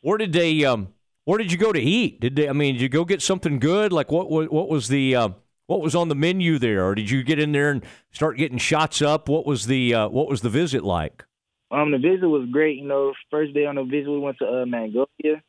Where 0.00 0.16
did 0.16 0.32
they 0.32 0.64
um 0.64 0.88
Where 1.24 1.38
did 1.38 1.52
you 1.52 1.58
go 1.58 1.72
to 1.72 1.80
eat? 1.80 2.20
Did 2.20 2.36
they? 2.36 2.48
I 2.48 2.52
mean, 2.52 2.74
did 2.74 2.82
you 2.82 2.88
go 2.88 3.04
get 3.04 3.20
something 3.20 3.58
good? 3.58 3.92
Like 3.92 4.10
what? 4.10 4.30
What, 4.30 4.50
what 4.50 4.68
was 4.68 4.88
the? 4.88 5.14
Uh, 5.14 5.28
what 5.66 5.80
was 5.80 5.94
on 5.94 6.08
the 6.08 6.14
menu 6.14 6.58
there, 6.58 6.86
or 6.86 6.94
did 6.94 7.08
you 7.08 7.22
get 7.22 7.38
in 7.38 7.52
there 7.52 7.70
and 7.70 7.82
start 8.12 8.36
getting 8.36 8.58
shots 8.58 9.00
up? 9.00 9.30
What 9.30 9.46
was 9.46 9.66
the 9.66 9.94
uh, 9.94 10.08
what 10.08 10.28
was 10.28 10.42
the 10.42 10.50
visit 10.50 10.84
like? 10.84 11.24
Um, 11.70 11.90
the 11.90 11.98
visit 11.98 12.26
was 12.26 12.48
great. 12.50 12.78
You 12.78 12.86
know, 12.86 13.12
first 13.30 13.54
day 13.54 13.66
on 13.66 13.76
the 13.76 13.84
visit, 13.84 14.10
we 14.10 14.18
went 14.18 14.38
to 14.38 14.46
uh, 14.46 14.66
Mongolia. 14.66 15.42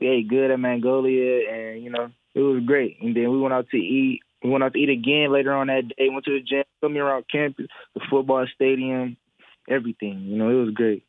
We 0.00 0.08
ate 0.08 0.28
good 0.28 0.50
at 0.50 0.58
Mongolia, 0.58 1.50
and 1.50 1.82
you 1.82 1.90
know, 1.90 2.10
it 2.34 2.40
was 2.40 2.62
great. 2.64 2.96
And 3.00 3.14
then 3.14 3.30
we 3.30 3.38
went 3.38 3.54
out 3.54 3.68
to 3.70 3.76
eat. 3.76 4.20
We 4.42 4.50
went 4.50 4.64
out 4.64 4.72
to 4.72 4.78
eat 4.78 4.88
again 4.88 5.32
later 5.32 5.52
on 5.52 5.66
that 5.66 5.88
day. 5.88 6.08
Went 6.08 6.24
to 6.24 6.32
the 6.32 6.40
gym, 6.40 6.64
took 6.82 6.90
me 6.90 6.98
around 6.98 7.26
campus, 7.30 7.66
the 7.94 8.00
football 8.10 8.46
stadium, 8.54 9.16
everything. 9.68 10.22
You 10.22 10.36
know, 10.36 10.48
it 10.48 10.64
was 10.64 10.74
great. 10.74 11.04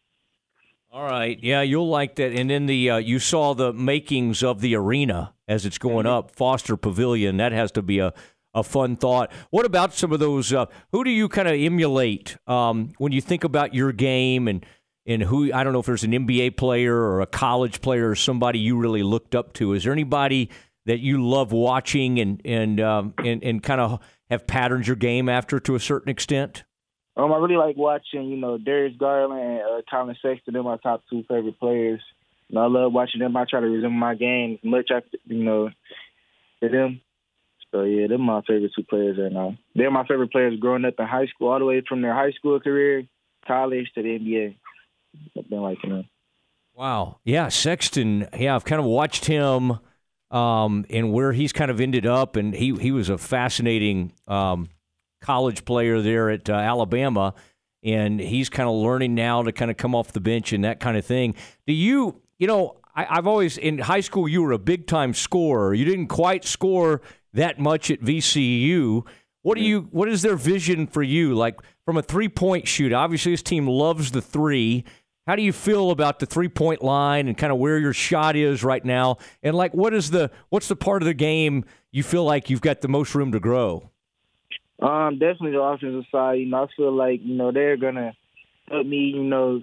All 0.94 1.06
right, 1.06 1.40
yeah, 1.42 1.62
you'll 1.62 1.88
like 1.88 2.16
that. 2.16 2.34
And 2.34 2.50
then 2.50 2.66
the 2.66 2.90
uh, 2.90 2.98
you 2.98 3.20
saw 3.20 3.54
the 3.54 3.72
makings 3.72 4.44
of 4.44 4.60
the 4.60 4.76
arena 4.76 5.34
as 5.48 5.66
it's 5.66 5.78
going 5.78 6.06
mm-hmm. 6.06 6.14
up, 6.14 6.32
Foster 6.32 6.76
Pavilion. 6.76 7.38
That 7.38 7.54
has 7.54 7.72
to 7.74 7.82
be 7.82 8.00
a 8.00 8.14
a 8.54 8.64
fun 8.64 8.96
thought. 8.96 9.32
What 9.50 9.66
about 9.66 9.94
some 9.94 10.12
of 10.12 10.20
those? 10.20 10.52
Uh, 10.54 10.66
who 10.92 11.04
do 11.04 11.10
you 11.10 11.30
kind 11.30 11.48
of 11.48 11.56
emulate 11.56 12.38
um, 12.48 12.92
when 12.98 13.12
you 13.12 13.22
think 13.22 13.44
about 13.44 13.74
your 13.74 13.92
game 13.92 14.48
and 14.48 14.66
and 15.06 15.24
who? 15.24 15.52
I 15.54 15.64
don't 15.64 15.74
know 15.74 15.80
if 15.80 15.86
there's 15.86 16.04
an 16.04 16.12
NBA 16.12 16.58
player 16.58 16.96
or 16.96 17.22
a 17.22 17.28
college 17.28 17.82
player 17.82 18.10
or 18.10 18.16
somebody 18.16 18.60
you 18.60 18.78
really 18.78 19.04
looked 19.04 19.36
up 19.36 19.54
to. 19.54 19.74
Is 19.74 19.84
there 19.84 19.94
anybody 19.94 20.50
that 20.86 21.00
you 21.00 21.26
love 21.26 21.52
watching 21.52 22.20
and 22.20 22.42
and 22.46 22.80
um, 22.80 23.14
and, 23.18 23.44
and 23.44 23.64
kind 23.64 23.82
of 23.82 24.00
have 24.30 24.48
patterned 24.48 24.88
your 24.88 24.96
game 24.96 25.30
after 25.30 25.60
to 25.60 25.76
a 25.76 25.80
certain 25.80 26.10
extent? 26.10 26.64
Um, 27.18 27.34
I 27.34 27.38
really 27.38 27.58
like 27.58 27.76
watching, 27.76 28.30
you 28.30 28.38
know, 28.38 28.58
Darius 28.58 28.96
Garland 28.98 29.42
and 29.42 29.62
uh, 29.62 29.82
Collin 29.90 30.16
Sexton. 30.22 30.54
They're 30.54 30.64
my 30.64 30.78
top 30.78 31.04
two 31.10 31.24
favorite 31.28 31.60
players. 31.60 32.00
I 32.56 32.66
love 32.68 32.94
watching 32.94 33.20
them. 33.20 33.36
I 33.36 33.46
try 33.50 33.60
to 33.60 33.68
resume 33.68 33.94
my 33.94 34.16
game 34.16 34.60
as 34.62 34.70
much 34.70 34.92
as 34.94 35.04
you 35.26 35.44
know 35.44 35.70
to 36.62 36.70
them. 36.70 37.02
So 37.72 37.84
yeah, 37.84 38.08
they're 38.08 38.18
my 38.18 38.42
favorite 38.42 38.72
two 38.76 38.84
players 38.84 39.18
right 39.18 39.32
now. 39.32 39.58
They're 39.76 39.92
my 39.92 40.06
favorite 40.06 40.32
players 40.32 40.60
growing 40.60 40.86
up 40.86 40.96
in 41.00 41.08
high 41.08 41.28
school, 41.28 41.52
all 41.52 41.60
the 41.60 41.66
way 41.66 41.82
from 41.88 42.02
their 42.02 42.14
high 42.14 42.32
school 42.32 42.60
career, 42.60 43.04
college 43.48 43.90
to 43.96 44.04
the 44.04 44.20
NBA. 44.20 44.56
I've 45.38 45.50
been 45.50 45.62
liking 45.62 45.90
them. 45.90 46.10
Wow. 46.74 47.20
Yeah, 47.24 47.50
Sexton. 47.50 48.28
Yeah, 48.38 48.56
I've 48.56 48.66
kind 48.66 48.80
of 48.80 48.86
watched 48.86 49.26
him 49.26 49.80
um, 50.32 50.86
and 50.90 51.12
where 51.12 51.34
he's 51.34 51.54
kind 51.54 51.72
of 51.72 51.80
ended 51.80 52.06
up, 52.06 52.36
and 52.36 52.54
he 52.54 52.76
he 52.76 52.92
was 52.92 53.10
a 53.10 53.18
fascinating 53.18 54.14
um, 54.28 54.70
college 55.22 55.66
player 55.66 56.02
there 56.02 56.30
at 56.30 56.50
uh, 56.50 56.54
Alabama, 56.54 57.34
and 57.84 58.20
he's 58.20 58.50
kind 58.50 58.68
of 58.68 58.76
learning 58.76 59.16
now 59.16 59.44
to 59.44 59.52
kind 59.52 59.72
of 59.72 59.78
come 59.78 59.94
off 59.96 60.14
the 60.14 60.22
bench 60.22 60.54
and 60.54 60.64
that 60.64 60.80
kind 60.80 60.98
of 60.98 61.06
thing. 61.06 61.36
Do 61.68 61.74
you, 61.74 62.22
you 62.38 62.48
know, 62.48 62.78
I, 62.96 63.06
I've 63.10 63.28
always 63.28 63.58
in 63.58 63.80
high 63.80 64.02
school 64.02 64.28
you 64.28 64.42
were 64.42 64.54
a 64.54 64.60
big 64.60 64.88
time 64.88 65.14
scorer. 65.14 65.74
You 65.74 65.86
didn't 65.86 66.08
quite 66.08 66.46
score 66.46 67.02
that 67.34 67.60
much 67.60 67.92
at 67.92 68.02
VCU. 68.02 69.06
What 69.44 69.58
do 69.58 69.64
you? 69.64 69.88
What 69.92 70.08
is 70.08 70.22
their 70.22 70.36
vision 70.36 70.88
for 70.88 71.02
you? 71.02 71.34
Like 71.34 71.60
from 71.86 71.98
a 71.98 72.04
three 72.04 72.30
point 72.30 72.68
shoot, 72.68 72.94
obviously 72.94 73.34
this 73.34 73.42
team 73.42 73.68
loves 73.68 74.12
the 74.12 74.22
three. 74.22 74.86
How 75.28 75.36
do 75.36 75.44
you 75.44 75.54
feel 75.54 75.92
about 75.92 76.20
the 76.20 76.26
three 76.26 76.50
point 76.50 76.84
line 76.84 77.28
and 77.28 77.38
kind 77.38 77.52
of 77.52 77.60
where 77.60 77.78
your 77.78 77.94
shot 77.94 78.36
is 78.36 78.64
right 78.64 78.84
now? 78.84 79.18
And 79.44 79.56
like, 79.56 79.74
what 79.74 79.94
is 79.94 80.12
the 80.12 80.32
what's 80.50 80.68
the 80.68 80.76
part 80.76 81.02
of 81.02 81.08
the 81.08 81.14
game 81.14 81.66
you 81.92 82.04
feel 82.04 82.24
like 82.24 82.50
you've 82.50 82.62
got 82.62 82.82
the 82.82 82.88
most 82.88 83.16
room 83.16 83.32
to 83.32 83.40
grow? 83.40 83.90
Um, 84.82 85.20
definitely 85.20 85.52
the 85.52 85.62
offensive 85.62 86.06
side. 86.12 86.40
You 86.40 86.48
know, 86.48 86.64
I 86.64 86.68
feel 86.76 86.92
like 86.92 87.22
you 87.24 87.36
know 87.36 87.52
they're 87.52 87.78
gonna 87.78 88.14
help 88.70 88.86
me. 88.86 89.14
You 89.16 89.24
know, 89.24 89.62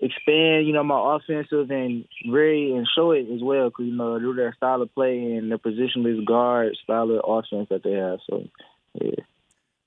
expand. 0.00 0.66
You 0.66 0.72
know, 0.72 0.84
my 0.84 1.16
offensive 1.16 1.70
and 1.70 2.04
very 2.30 2.72
and 2.72 2.86
show 2.94 3.12
it 3.12 3.26
as 3.32 3.42
well. 3.42 3.70
Cause 3.70 3.86
you 3.86 3.94
know, 3.94 4.18
do 4.18 4.34
their 4.34 4.54
style 4.54 4.82
of 4.82 4.94
play 4.94 5.18
and 5.18 5.50
their 5.50 5.58
positionless 5.58 6.24
guard 6.24 6.76
style 6.82 7.10
of 7.10 7.20
offense 7.26 7.68
that 7.70 7.82
they 7.82 7.92
have. 7.92 8.18
So, 8.28 8.48
yeah. 8.94 9.24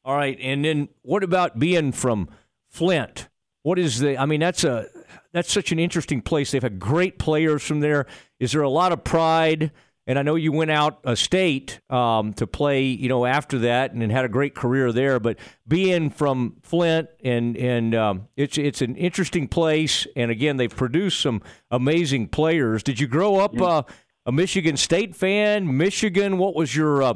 All 0.05 0.15
right, 0.15 0.37
and 0.41 0.65
then 0.65 0.89
what 1.01 1.23
about 1.23 1.59
being 1.59 1.93
from 1.93 2.29
Flint? 2.69 3.29
What 3.61 3.79
is 3.79 3.99
the? 3.99 4.17
I 4.17 4.25
mean, 4.25 4.41
that's 4.41 4.63
a 4.65 4.87
that's 5.31 5.51
such 5.51 5.71
an 5.71 5.79
interesting 5.79 6.21
place. 6.21 6.51
They've 6.51 6.61
had 6.61 6.79
great 6.79 7.17
players 7.17 7.63
from 7.63 7.79
there. 7.79 8.05
Is 8.39 8.51
there 8.51 8.61
a 8.61 8.69
lot 8.69 8.91
of 8.91 9.03
pride 9.03 9.71
and 10.05 10.19
I 10.19 10.21
know 10.21 10.35
you 10.35 10.51
went 10.51 10.71
out 10.71 10.99
a 11.05 11.15
state 11.15 11.79
um, 11.89 12.33
to 12.33 12.45
play, 12.45 12.83
you 12.83 13.07
know, 13.07 13.25
after 13.25 13.59
that, 13.59 13.93
and, 13.93 14.03
and 14.03 14.11
had 14.11 14.25
a 14.25 14.29
great 14.29 14.53
career 14.53 14.91
there. 14.91 15.19
But 15.19 15.39
being 15.67 16.09
from 16.09 16.57
Flint, 16.61 17.09
and 17.23 17.55
and 17.55 17.95
um, 17.95 18.27
it's 18.35 18.57
it's 18.57 18.81
an 18.81 18.95
interesting 18.95 19.47
place, 19.47 20.05
and 20.15 20.29
again, 20.29 20.57
they've 20.57 20.75
produced 20.75 21.21
some 21.21 21.41
amazing 21.71 22.27
players. 22.27 22.83
Did 22.83 22.99
you 22.99 23.07
grow 23.07 23.37
up 23.37 23.59
uh, 23.59 23.83
a 24.25 24.31
Michigan 24.31 24.75
State 24.75 25.15
fan? 25.15 25.77
Michigan, 25.77 26.37
what 26.37 26.55
was 26.55 26.75
your 26.75 27.01
uh, 27.01 27.13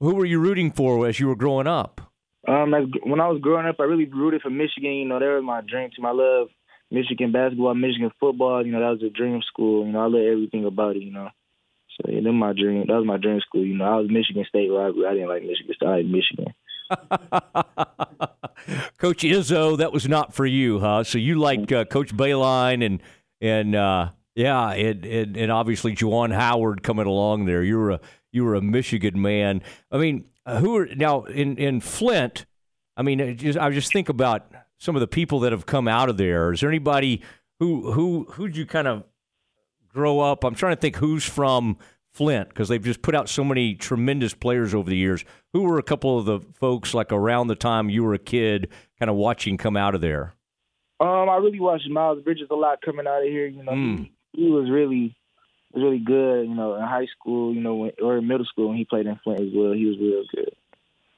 who 0.00 0.14
were 0.14 0.26
you 0.26 0.38
rooting 0.38 0.72
for 0.72 1.06
as 1.06 1.20
you 1.20 1.28
were 1.28 1.36
growing 1.36 1.66
up? 1.66 2.00
Um, 2.48 2.74
as, 2.74 2.84
when 3.04 3.20
I 3.20 3.28
was 3.28 3.40
growing 3.40 3.66
up, 3.66 3.76
I 3.78 3.84
really 3.84 4.06
rooted 4.06 4.42
for 4.42 4.50
Michigan. 4.50 4.92
You 4.92 5.04
know, 5.04 5.20
they 5.20 5.26
were 5.26 5.42
my 5.42 5.60
dream 5.60 5.90
team. 5.90 6.06
I 6.06 6.12
love 6.12 6.48
Michigan 6.90 7.30
basketball, 7.30 7.74
Michigan 7.74 8.10
football. 8.18 8.64
You 8.64 8.72
know, 8.72 8.80
that 8.80 9.00
was 9.00 9.02
a 9.02 9.10
dream 9.10 9.42
school. 9.46 9.86
You 9.86 9.92
know, 9.92 10.00
I 10.00 10.06
love 10.06 10.26
everything 10.32 10.64
about 10.64 10.96
it. 10.96 11.02
You 11.02 11.12
know. 11.12 11.28
So 11.96 12.10
yeah, 12.10 12.20
that 12.22 12.32
my 12.32 12.52
dream. 12.52 12.84
That 12.86 12.94
was 12.94 13.06
my 13.06 13.18
dream 13.18 13.40
school. 13.40 13.64
You 13.64 13.76
know, 13.76 13.84
I 13.84 13.96
was 13.96 14.10
Michigan 14.10 14.44
State 14.48 14.70
rival. 14.70 15.06
I 15.06 15.14
didn't 15.14 15.28
like 15.28 15.42
Michigan 15.42 15.74
State. 15.74 15.86
I 15.86 15.96
like 15.96 16.06
Michigan. 16.06 16.54
Coach 18.98 19.22
Izzo, 19.22 19.78
that 19.78 19.92
was 19.92 20.08
not 20.08 20.34
for 20.34 20.46
you, 20.46 20.80
huh? 20.80 21.04
So 21.04 21.18
you 21.18 21.36
like 21.36 21.70
uh, 21.72 21.84
Coach 21.84 22.14
Beilein 22.14 22.84
and 22.84 23.02
and 23.40 23.74
uh, 23.74 24.10
yeah, 24.34 24.70
and, 24.70 25.04
and 25.04 25.36
and 25.36 25.52
obviously 25.52 25.94
Juwan 25.94 26.32
Howard 26.32 26.82
coming 26.82 27.06
along 27.06 27.46
there. 27.46 27.62
You 27.62 27.78
were 27.78 27.90
a 27.92 28.00
you 28.30 28.44
were 28.44 28.54
a 28.54 28.62
Michigan 28.62 29.20
man. 29.20 29.62
I 29.90 29.98
mean, 29.98 30.24
uh, 30.46 30.58
who 30.58 30.76
are 30.76 30.86
now 30.86 31.24
in 31.24 31.56
in 31.56 31.80
Flint? 31.80 32.46
I 32.96 33.02
mean, 33.02 33.36
just 33.36 33.58
I 33.58 33.70
just 33.70 33.92
think 33.92 34.08
about 34.08 34.46
some 34.78 34.96
of 34.96 35.00
the 35.00 35.08
people 35.08 35.40
that 35.40 35.52
have 35.52 35.66
come 35.66 35.88
out 35.88 36.08
of 36.08 36.16
there. 36.16 36.52
Is 36.52 36.60
there 36.60 36.68
anybody 36.68 37.22
who 37.58 37.92
who 37.92 38.26
who'd 38.30 38.56
you 38.56 38.66
kind 38.66 38.88
of 38.88 39.04
grow 39.92 40.20
up? 40.20 40.44
I'm 40.44 40.54
trying 40.54 40.74
to 40.74 40.80
think 40.80 40.96
who's 40.96 41.24
from 41.24 41.76
Flint 42.12 42.48
because 42.48 42.68
they've 42.68 42.82
just 42.82 43.02
put 43.02 43.14
out 43.14 43.28
so 43.28 43.44
many 43.44 43.74
tremendous 43.74 44.34
players 44.34 44.74
over 44.74 44.88
the 44.88 44.96
years. 44.96 45.24
Who 45.52 45.62
were 45.62 45.78
a 45.78 45.82
couple 45.82 46.18
of 46.18 46.26
the 46.26 46.40
folks 46.54 46.94
like 46.94 47.12
around 47.12 47.48
the 47.48 47.54
time 47.54 47.88
you 47.88 48.04
were 48.04 48.14
a 48.14 48.18
kid, 48.18 48.68
kind 48.98 49.10
of 49.10 49.16
watching 49.16 49.56
come 49.56 49.76
out 49.76 49.94
of 49.94 50.00
there? 50.00 50.34
Um, 51.00 51.28
I 51.28 51.36
really 51.36 51.58
watched 51.58 51.88
Miles 51.88 52.22
Bridges 52.22 52.48
a 52.50 52.54
lot 52.54 52.80
coming 52.82 53.06
out 53.06 53.22
of 53.22 53.28
here. 53.28 53.46
You 53.46 53.64
know, 53.64 53.72
mm. 53.72 54.10
he, 54.32 54.44
he, 54.44 54.50
was 54.50 54.70
really 54.70 55.16
was 55.72 55.82
really 55.82 55.98
good. 55.98 56.48
You 56.48 56.54
know, 56.54 56.74
in 56.76 56.82
high 56.82 57.06
school, 57.18 57.54
you 57.54 57.60
know, 57.60 57.74
when, 57.74 57.92
or 58.00 58.18
in 58.18 58.28
middle 58.28 58.46
school 58.46 58.68
when 58.68 58.76
he 58.76 58.84
played 58.84 59.06
in 59.06 59.18
Flint 59.24 59.40
as 59.40 59.48
well, 59.54 59.72
he 59.72 59.86
was 59.86 59.98
real 59.98 60.24
good. 60.34 60.54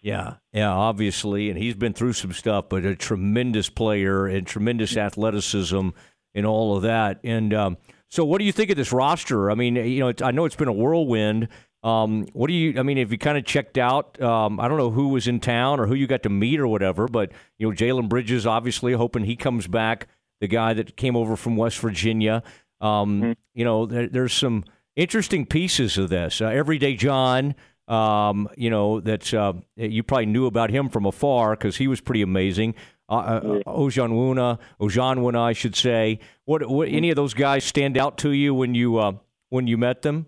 Yeah, 0.00 0.34
yeah, 0.52 0.70
obviously, 0.70 1.48
and 1.48 1.58
he's 1.58 1.74
been 1.74 1.94
through 1.94 2.12
some 2.12 2.32
stuff, 2.34 2.66
but 2.68 2.84
a 2.84 2.94
tremendous 2.94 3.70
player 3.70 4.26
and 4.26 4.46
tremendous 4.46 4.98
athleticism 4.98 5.88
and 6.34 6.46
all 6.46 6.76
of 6.76 6.82
that. 6.82 7.20
And 7.24 7.54
um, 7.54 7.78
so, 8.10 8.24
what 8.24 8.38
do 8.38 8.44
you 8.44 8.52
think 8.52 8.70
of 8.70 8.76
this 8.76 8.92
roster? 8.92 9.50
I 9.50 9.54
mean, 9.54 9.76
you 9.76 10.00
know, 10.00 10.12
I 10.22 10.30
know 10.30 10.44
it's 10.44 10.56
been 10.56 10.68
a 10.68 10.72
whirlwind. 10.72 11.48
Um, 11.82 12.26
what 12.32 12.46
do 12.46 12.54
you? 12.54 12.78
I 12.78 12.82
mean, 12.82 12.96
if 12.96 13.12
you 13.12 13.18
kind 13.18 13.36
of 13.36 13.44
checked 13.44 13.76
out, 13.76 14.20
um, 14.22 14.58
I 14.58 14.68
don't 14.68 14.78
know 14.78 14.90
who 14.90 15.08
was 15.08 15.28
in 15.28 15.38
town 15.38 15.80
or 15.80 15.86
who 15.86 15.94
you 15.94 16.06
got 16.06 16.22
to 16.22 16.30
meet 16.30 16.58
or 16.58 16.66
whatever, 16.66 17.08
but 17.08 17.32
you 17.58 17.68
know, 17.68 17.76
Jalen 17.76 18.08
Bridges, 18.08 18.46
obviously, 18.46 18.94
hoping 18.94 19.24
he 19.24 19.36
comes 19.36 19.66
back. 19.66 20.08
The 20.40 20.48
guy 20.48 20.74
that 20.74 20.96
came 20.96 21.14
over 21.16 21.36
from 21.36 21.56
West 21.56 21.78
Virginia. 21.78 22.42
Um, 22.80 23.20
mm-hmm. 23.20 23.32
You 23.54 23.64
know, 23.64 23.86
there, 23.86 24.08
there's 24.08 24.32
some 24.32 24.64
interesting 24.96 25.46
pieces 25.46 25.98
of 25.98 26.08
this. 26.08 26.40
Uh, 26.40 26.46
Everyday 26.46 26.96
John. 26.96 27.54
Um, 27.86 28.48
you 28.56 28.70
know 28.70 29.00
that 29.00 29.34
uh, 29.34 29.52
you 29.76 30.02
probably 30.02 30.24
knew 30.24 30.46
about 30.46 30.70
him 30.70 30.88
from 30.88 31.04
afar 31.04 31.50
because 31.50 31.76
he 31.76 31.86
was 31.86 32.00
pretty 32.00 32.22
amazing 32.22 32.74
uh, 33.08 33.14
uh, 33.14 33.40
Ojianwuna, 33.66 34.58
Ojianwuna, 34.80 35.38
I 35.38 35.52
should 35.52 35.76
say. 35.76 36.18
What, 36.44 36.68
what 36.68 36.88
any 36.88 37.10
of 37.10 37.16
those 37.16 37.34
guys 37.34 37.64
stand 37.64 37.98
out 37.98 38.18
to 38.18 38.30
you 38.30 38.54
when 38.54 38.74
you 38.74 38.98
uh, 38.98 39.12
when 39.50 39.66
you 39.66 39.76
met 39.76 40.02
them? 40.02 40.26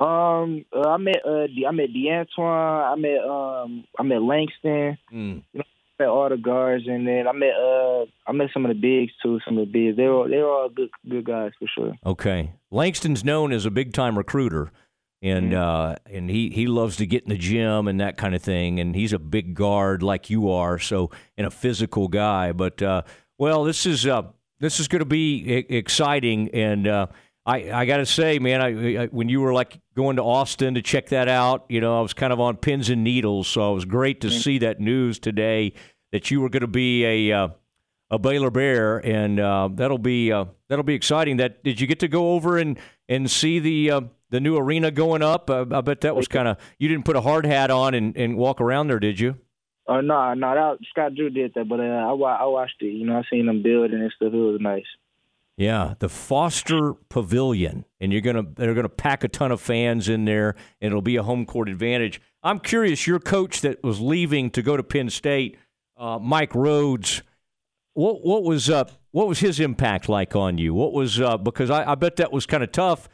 Um, 0.00 0.64
uh, 0.74 0.88
I 0.88 0.96
met 0.96 1.20
uh, 1.24 1.46
I 1.68 1.70
met 1.70 1.92
D'Antoine, 1.92 2.92
I 2.92 2.94
met 2.96 3.24
um, 3.24 3.84
I 3.98 4.02
met 4.02 4.22
Langston. 4.22 4.98
Mm. 5.12 5.42
You 5.52 5.58
know, 5.58 5.64
I 5.64 6.02
met 6.02 6.08
all 6.08 6.28
the 6.28 6.36
guards, 6.36 6.84
and 6.88 7.06
then 7.06 7.28
I 7.28 7.32
met 7.32 7.54
uh, 7.54 8.06
I 8.26 8.32
met 8.32 8.50
some 8.52 8.64
of 8.64 8.70
the 8.70 8.80
bigs 8.80 9.12
too. 9.22 9.38
Some 9.44 9.58
of 9.58 9.66
the 9.66 9.72
bigs, 9.72 9.96
they 9.96 10.08
were 10.08 10.28
they 10.28 10.38
were 10.38 10.50
all 10.50 10.68
good 10.68 10.90
good 11.08 11.24
guys 11.24 11.52
for 11.58 11.68
sure. 11.72 11.94
Okay, 12.04 12.52
Langston's 12.72 13.24
known 13.24 13.52
as 13.52 13.64
a 13.64 13.70
big 13.70 13.92
time 13.92 14.18
recruiter 14.18 14.72
and 15.22 15.54
uh, 15.54 15.96
and 16.06 16.28
he 16.28 16.50
he 16.50 16.66
loves 16.66 16.96
to 16.96 17.06
get 17.06 17.22
in 17.22 17.30
the 17.30 17.38
gym 17.38 17.86
and 17.86 18.00
that 18.00 18.16
kind 18.16 18.34
of 18.34 18.42
thing. 18.42 18.80
And 18.80 18.94
he's 18.94 19.12
a 19.12 19.18
big 19.18 19.54
guard 19.54 20.02
like 20.02 20.28
you 20.28 20.50
are, 20.50 20.78
so 20.78 21.10
and 21.36 21.46
a 21.46 21.50
physical 21.50 22.08
guy. 22.08 22.52
But 22.52 22.82
uh, 22.82 23.02
well, 23.38 23.64
this 23.64 23.86
is 23.86 24.06
uh, 24.06 24.22
this 24.58 24.80
is 24.80 24.88
going 24.88 25.00
to 25.00 25.06
be 25.06 25.44
I- 25.48 25.72
exciting, 25.74 26.50
and 26.50 26.88
uh, 26.88 27.06
I 27.46 27.70
I 27.72 27.86
got 27.86 27.98
to 27.98 28.06
say, 28.06 28.40
man, 28.40 28.60
I, 28.60 29.02
I, 29.04 29.06
when 29.06 29.28
you 29.28 29.40
were 29.40 29.52
like 29.52 29.78
going 29.96 30.16
to 30.16 30.22
Austin 30.22 30.74
to 30.74 30.82
check 30.82 31.10
that 31.10 31.28
out, 31.28 31.66
you 31.68 31.80
know, 31.80 31.98
I 31.98 32.02
was 32.02 32.14
kind 32.14 32.32
of 32.32 32.40
on 32.40 32.56
pins 32.56 32.90
and 32.90 33.04
needles, 33.04 33.46
so 33.46 33.70
it 33.70 33.74
was 33.74 33.84
great 33.84 34.20
to 34.22 34.30
see 34.30 34.58
that 34.58 34.80
news 34.80 35.20
today 35.20 35.72
that 36.10 36.30
you 36.30 36.40
were 36.40 36.48
going 36.48 36.62
to 36.62 36.66
be 36.66 37.04
a 37.04 37.32
uh, 37.32 37.48
a 38.12 38.18
Baylor 38.18 38.50
Bear, 38.50 38.98
and 38.98 39.40
uh, 39.40 39.68
that'll 39.72 39.98
be 39.98 40.30
that'll 40.30 40.84
be 40.84 40.94
exciting. 40.94 41.38
That 41.38 41.64
did 41.64 41.80
you 41.80 41.88
get 41.88 41.98
to 42.00 42.08
go 42.08 42.34
over 42.34 42.58
and 42.58 42.78
and 43.08 43.28
see 43.28 43.58
the 43.58 44.10
the 44.32 44.40
new 44.40 44.56
arena 44.56 44.90
going 44.90 45.22
up. 45.22 45.48
Uh, 45.48 45.66
I 45.70 45.80
bet 45.82 46.00
that 46.00 46.16
was 46.16 46.26
kind 46.26 46.48
of 46.48 46.56
you 46.78 46.88
didn't 46.88 47.04
put 47.04 47.14
a 47.14 47.20
hard 47.20 47.46
hat 47.46 47.70
on 47.70 47.94
and, 47.94 48.16
and 48.16 48.36
walk 48.36 48.60
around 48.60 48.88
there, 48.88 48.98
did 48.98 49.20
you? 49.20 49.36
Oh 49.86 49.94
uh, 49.94 50.00
no, 50.00 50.34
no, 50.34 50.54
that 50.54 50.78
Scott 50.90 51.14
Drew 51.14 51.30
did 51.30 51.54
that, 51.54 51.68
but 51.68 51.78
uh, 51.78 51.82
I 51.82 52.12
I 52.12 52.44
watched 52.46 52.80
it. 52.80 52.86
You 52.86 53.06
know, 53.06 53.16
I 53.16 53.22
seen 53.30 53.46
them 53.46 53.62
building 53.62 54.00
and 54.00 54.12
stuff. 54.16 54.32
It 54.32 54.36
was 54.36 54.60
nice. 54.60 54.84
Yeah, 55.56 55.94
the 55.98 56.08
Foster 56.08 56.94
Pavilion, 57.08 57.84
and 58.00 58.10
you're 58.10 58.22
gonna 58.22 58.44
they're 58.56 58.74
gonna 58.74 58.88
pack 58.88 59.22
a 59.22 59.28
ton 59.28 59.52
of 59.52 59.60
fans 59.60 60.08
in 60.08 60.24
there, 60.24 60.54
and 60.80 60.88
it'll 60.88 61.02
be 61.02 61.16
a 61.16 61.22
home 61.22 61.44
court 61.44 61.68
advantage. 61.68 62.20
I'm 62.42 62.58
curious, 62.58 63.06
your 63.06 63.20
coach 63.20 63.60
that 63.60 63.82
was 63.84 64.00
leaving 64.00 64.50
to 64.52 64.62
go 64.62 64.76
to 64.76 64.82
Penn 64.82 65.10
State, 65.10 65.58
uh, 65.96 66.18
Mike 66.18 66.52
Rhoades. 66.52 67.22
What 67.94 68.24
what 68.24 68.42
was 68.42 68.70
uh, 68.70 68.84
what 69.10 69.28
was 69.28 69.40
his 69.40 69.60
impact 69.60 70.08
like 70.08 70.34
on 70.34 70.58
you? 70.58 70.74
What 70.74 70.92
was 70.92 71.20
uh, 71.20 71.36
because 71.36 71.70
I, 71.70 71.92
I 71.92 71.94
bet 71.94 72.16
that 72.16 72.32
was 72.32 72.46
kind 72.46 72.62
of 72.62 72.72
tough 72.72 73.08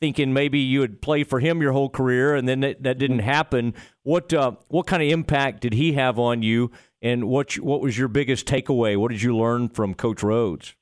thinking 0.00 0.32
maybe 0.32 0.58
you 0.58 0.80
would 0.80 1.00
play 1.00 1.24
for 1.24 1.40
him 1.40 1.62
your 1.62 1.72
whole 1.72 1.88
career, 1.88 2.34
and 2.34 2.46
then 2.48 2.60
that, 2.60 2.82
that 2.82 2.98
didn't 2.98 3.20
happen. 3.20 3.74
What 4.02 4.32
uh, 4.32 4.52
what 4.68 4.86
kind 4.86 5.02
of 5.02 5.08
impact 5.08 5.60
did 5.60 5.72
he 5.72 5.92
have 5.94 6.18
on 6.18 6.42
you, 6.42 6.70
and 7.00 7.28
what 7.28 7.54
what 7.54 7.80
was 7.80 7.96
your 7.96 8.08
biggest 8.08 8.46
takeaway? 8.46 8.96
What 8.96 9.10
did 9.10 9.22
you 9.22 9.36
learn 9.36 9.68
from 9.68 9.94
Coach 9.94 10.18
Rhoades? 10.18 10.74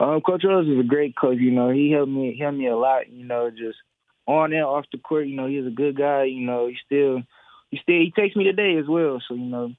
Um, 0.00 0.20
Coach 0.20 0.42
Rhoades 0.42 0.72
is 0.72 0.80
a 0.80 0.88
great 0.88 1.16
coach. 1.16 1.38
You 1.38 1.50
know, 1.50 1.70
he 1.70 1.90
helped 1.90 2.10
me 2.10 2.36
helped 2.40 2.56
me 2.56 2.68
a 2.68 2.76
lot. 2.76 3.10
You 3.10 3.24
know, 3.24 3.50
just 3.50 3.78
on 4.26 4.52
and 4.52 4.62
off 4.62 4.86
the 4.92 4.98
court. 4.98 5.26
You 5.26 5.36
know, 5.36 5.46
he's 5.46 5.66
a 5.66 5.70
good 5.70 5.96
guy. 5.96 6.24
You 6.24 6.46
know, 6.46 6.68
he 6.68 6.76
still 6.86 7.22
he 7.70 7.78
still 7.82 7.98
he 7.98 8.12
takes 8.16 8.36
me 8.36 8.44
today 8.44 8.76
as 8.78 8.86
well. 8.88 9.20
So 9.28 9.34
you 9.34 9.44
know, 9.44 9.72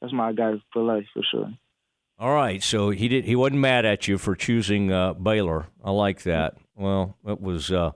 that's 0.00 0.12
my 0.12 0.32
guy 0.32 0.54
for 0.72 0.82
life 0.82 1.06
for 1.12 1.22
sure. 1.30 1.52
All 2.18 2.32
right, 2.32 2.62
so 2.62 2.90
he 2.90 3.08
did. 3.08 3.24
He 3.24 3.34
wasn't 3.34 3.60
mad 3.60 3.84
at 3.84 4.06
you 4.06 4.18
for 4.18 4.36
choosing 4.36 4.92
uh, 4.92 5.14
Baylor. 5.14 5.66
I 5.82 5.90
like 5.90 6.22
that. 6.22 6.56
Well, 6.76 7.16
it 7.26 7.40
was. 7.40 7.72
Uh, 7.72 7.90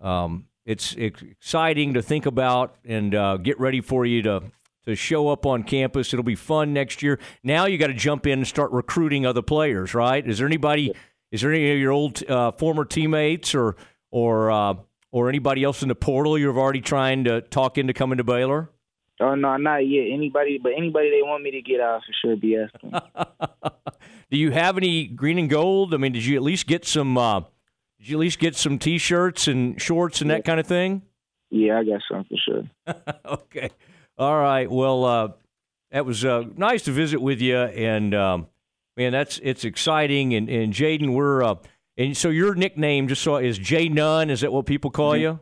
um, 0.00 0.46
it's, 0.66 0.94
exciting 0.94 1.94
to 1.94 2.02
think 2.02 2.26
about 2.26 2.76
and 2.84 3.14
uh, 3.14 3.36
get 3.36 3.60
ready 3.60 3.80
for 3.80 4.06
you 4.06 4.22
to 4.22 4.42
to 4.86 4.94
show 4.94 5.28
up 5.28 5.46
on 5.46 5.62
campus. 5.62 6.12
It'll 6.12 6.24
be 6.24 6.34
fun 6.34 6.72
next 6.74 7.02
year. 7.02 7.18
Now 7.42 7.66
you 7.66 7.78
got 7.78 7.86
to 7.86 7.94
jump 7.94 8.26
in 8.26 8.40
and 8.40 8.46
start 8.46 8.70
recruiting 8.70 9.24
other 9.24 9.40
players, 9.40 9.94
right? 9.94 10.26
Is 10.26 10.38
there 10.38 10.46
anybody? 10.46 10.92
Is 11.30 11.40
there 11.40 11.52
any 11.52 11.72
of 11.72 11.78
your 11.78 11.92
old 11.92 12.22
uh, 12.28 12.52
former 12.52 12.84
teammates 12.84 13.54
or 13.54 13.76
or 14.10 14.50
uh, 14.50 14.74
or 15.10 15.28
anybody 15.28 15.64
else 15.64 15.82
in 15.82 15.88
the 15.88 15.94
portal 15.94 16.36
you're 16.36 16.58
already 16.58 16.80
trying 16.80 17.24
to 17.24 17.40
talk 17.40 17.78
into 17.78 17.92
coming 17.92 18.18
to 18.18 18.24
Baylor? 18.24 18.70
Oh 19.20 19.34
no, 19.34 19.56
not 19.56 19.86
yet. 19.86 20.06
Anybody, 20.12 20.58
but 20.58 20.72
anybody 20.76 21.10
they 21.10 21.22
want 21.22 21.42
me 21.42 21.52
to 21.52 21.62
get 21.62 21.80
out 21.80 22.02
for 22.04 22.12
sure 22.20 22.36
be 22.36 22.56
asking. 22.56 22.92
Do 24.30 24.38
you 24.38 24.50
have 24.50 24.76
any 24.76 25.06
green 25.06 25.38
and 25.38 25.48
gold? 25.48 25.94
I 25.94 25.96
mean, 25.98 26.12
did 26.12 26.24
you 26.24 26.36
at 26.36 26.42
least 26.42 26.66
get 26.66 26.84
some? 26.84 27.16
Uh, 27.16 27.40
did 27.98 28.08
you 28.08 28.16
at 28.16 28.20
least 28.20 28.38
get 28.40 28.56
some 28.56 28.78
T-shirts 28.78 29.46
and 29.46 29.80
shorts 29.80 30.20
and 30.20 30.28
yeah. 30.28 30.38
that 30.38 30.44
kind 30.44 30.58
of 30.58 30.66
thing? 30.66 31.02
Yeah, 31.50 31.78
I 31.78 31.84
got 31.84 32.00
some 32.10 32.24
for 32.24 32.36
sure. 32.36 33.04
okay, 33.24 33.70
all 34.18 34.36
right. 34.36 34.68
Well, 34.68 35.04
uh, 35.04 35.28
that 35.92 36.04
was 36.04 36.24
uh, 36.24 36.44
nice 36.56 36.82
to 36.82 36.90
visit 36.90 37.20
with 37.20 37.40
you, 37.40 37.56
and 37.56 38.12
um, 38.14 38.48
man, 38.96 39.12
that's 39.12 39.38
it's 39.42 39.64
exciting. 39.64 40.34
And 40.34 40.48
and 40.48 40.72
Jayden, 40.72 41.14
we're 41.14 41.44
uh, 41.44 41.54
and 41.96 42.16
so 42.16 42.30
your 42.30 42.56
nickname 42.56 43.06
just 43.06 43.22
so 43.22 43.36
is 43.36 43.58
Jay 43.58 43.88
Nunn. 43.88 44.30
Is 44.30 44.40
that 44.40 44.52
what 44.52 44.66
people 44.66 44.90
call 44.90 45.12
mm-hmm. 45.12 45.22
you? 45.22 45.40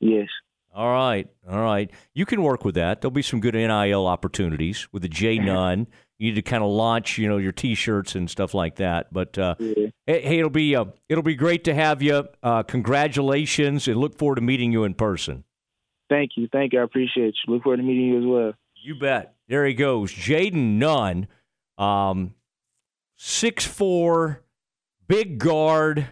Yes. 0.00 0.28
All 0.72 0.92
right, 0.92 1.28
all 1.48 1.62
right. 1.62 1.90
You 2.14 2.24
can 2.24 2.42
work 2.42 2.64
with 2.64 2.76
that. 2.76 3.00
There'll 3.00 3.10
be 3.10 3.22
some 3.22 3.40
good 3.40 3.54
NIL 3.54 4.06
opportunities 4.06 4.86
with 4.92 5.02
the 5.02 5.08
J 5.08 5.38
Nunn. 5.38 5.88
You 6.18 6.28
need 6.28 6.36
to 6.36 6.42
kind 6.42 6.62
of 6.62 6.70
launch, 6.70 7.18
you 7.18 7.28
know, 7.28 7.38
your 7.38 7.50
T-shirts 7.50 8.14
and 8.14 8.30
stuff 8.30 8.54
like 8.54 8.76
that. 8.76 9.12
But 9.12 9.36
uh, 9.36 9.56
yeah. 9.58 9.88
hey, 10.06 10.38
it'll 10.38 10.48
be 10.48 10.76
uh, 10.76 10.84
it'll 11.08 11.24
be 11.24 11.34
great 11.34 11.64
to 11.64 11.74
have 11.74 12.02
you. 12.02 12.28
Uh, 12.42 12.62
congratulations, 12.62 13.88
and 13.88 13.96
look 13.96 14.16
forward 14.16 14.36
to 14.36 14.42
meeting 14.42 14.70
you 14.70 14.84
in 14.84 14.94
person. 14.94 15.42
Thank 16.08 16.32
you, 16.36 16.48
thank 16.52 16.72
you. 16.72 16.80
I 16.80 16.84
appreciate 16.84 17.34
you. 17.46 17.54
Look 17.54 17.64
forward 17.64 17.78
to 17.78 17.82
meeting 17.82 18.06
you 18.06 18.18
as 18.18 18.26
well. 18.26 18.52
You 18.76 18.94
bet. 18.94 19.34
There 19.48 19.66
he 19.66 19.74
goes, 19.74 20.12
Jayden 20.12 20.78
Nunn, 20.78 21.26
um, 21.78 22.34
six 23.16 23.66
four, 23.66 24.44
big 25.08 25.38
guard, 25.38 26.06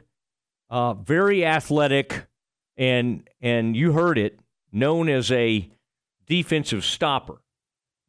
uh, 0.69 0.95
very 0.95 1.47
athletic 1.47 2.27
and 2.79 3.29
and 3.43 3.77
you 3.77 3.93
heard 3.93 4.17
it, 4.17 4.39
known 4.73 5.09
as 5.09 5.31
a 5.33 5.71
defensive 6.27 6.85
stopper. 6.85 7.41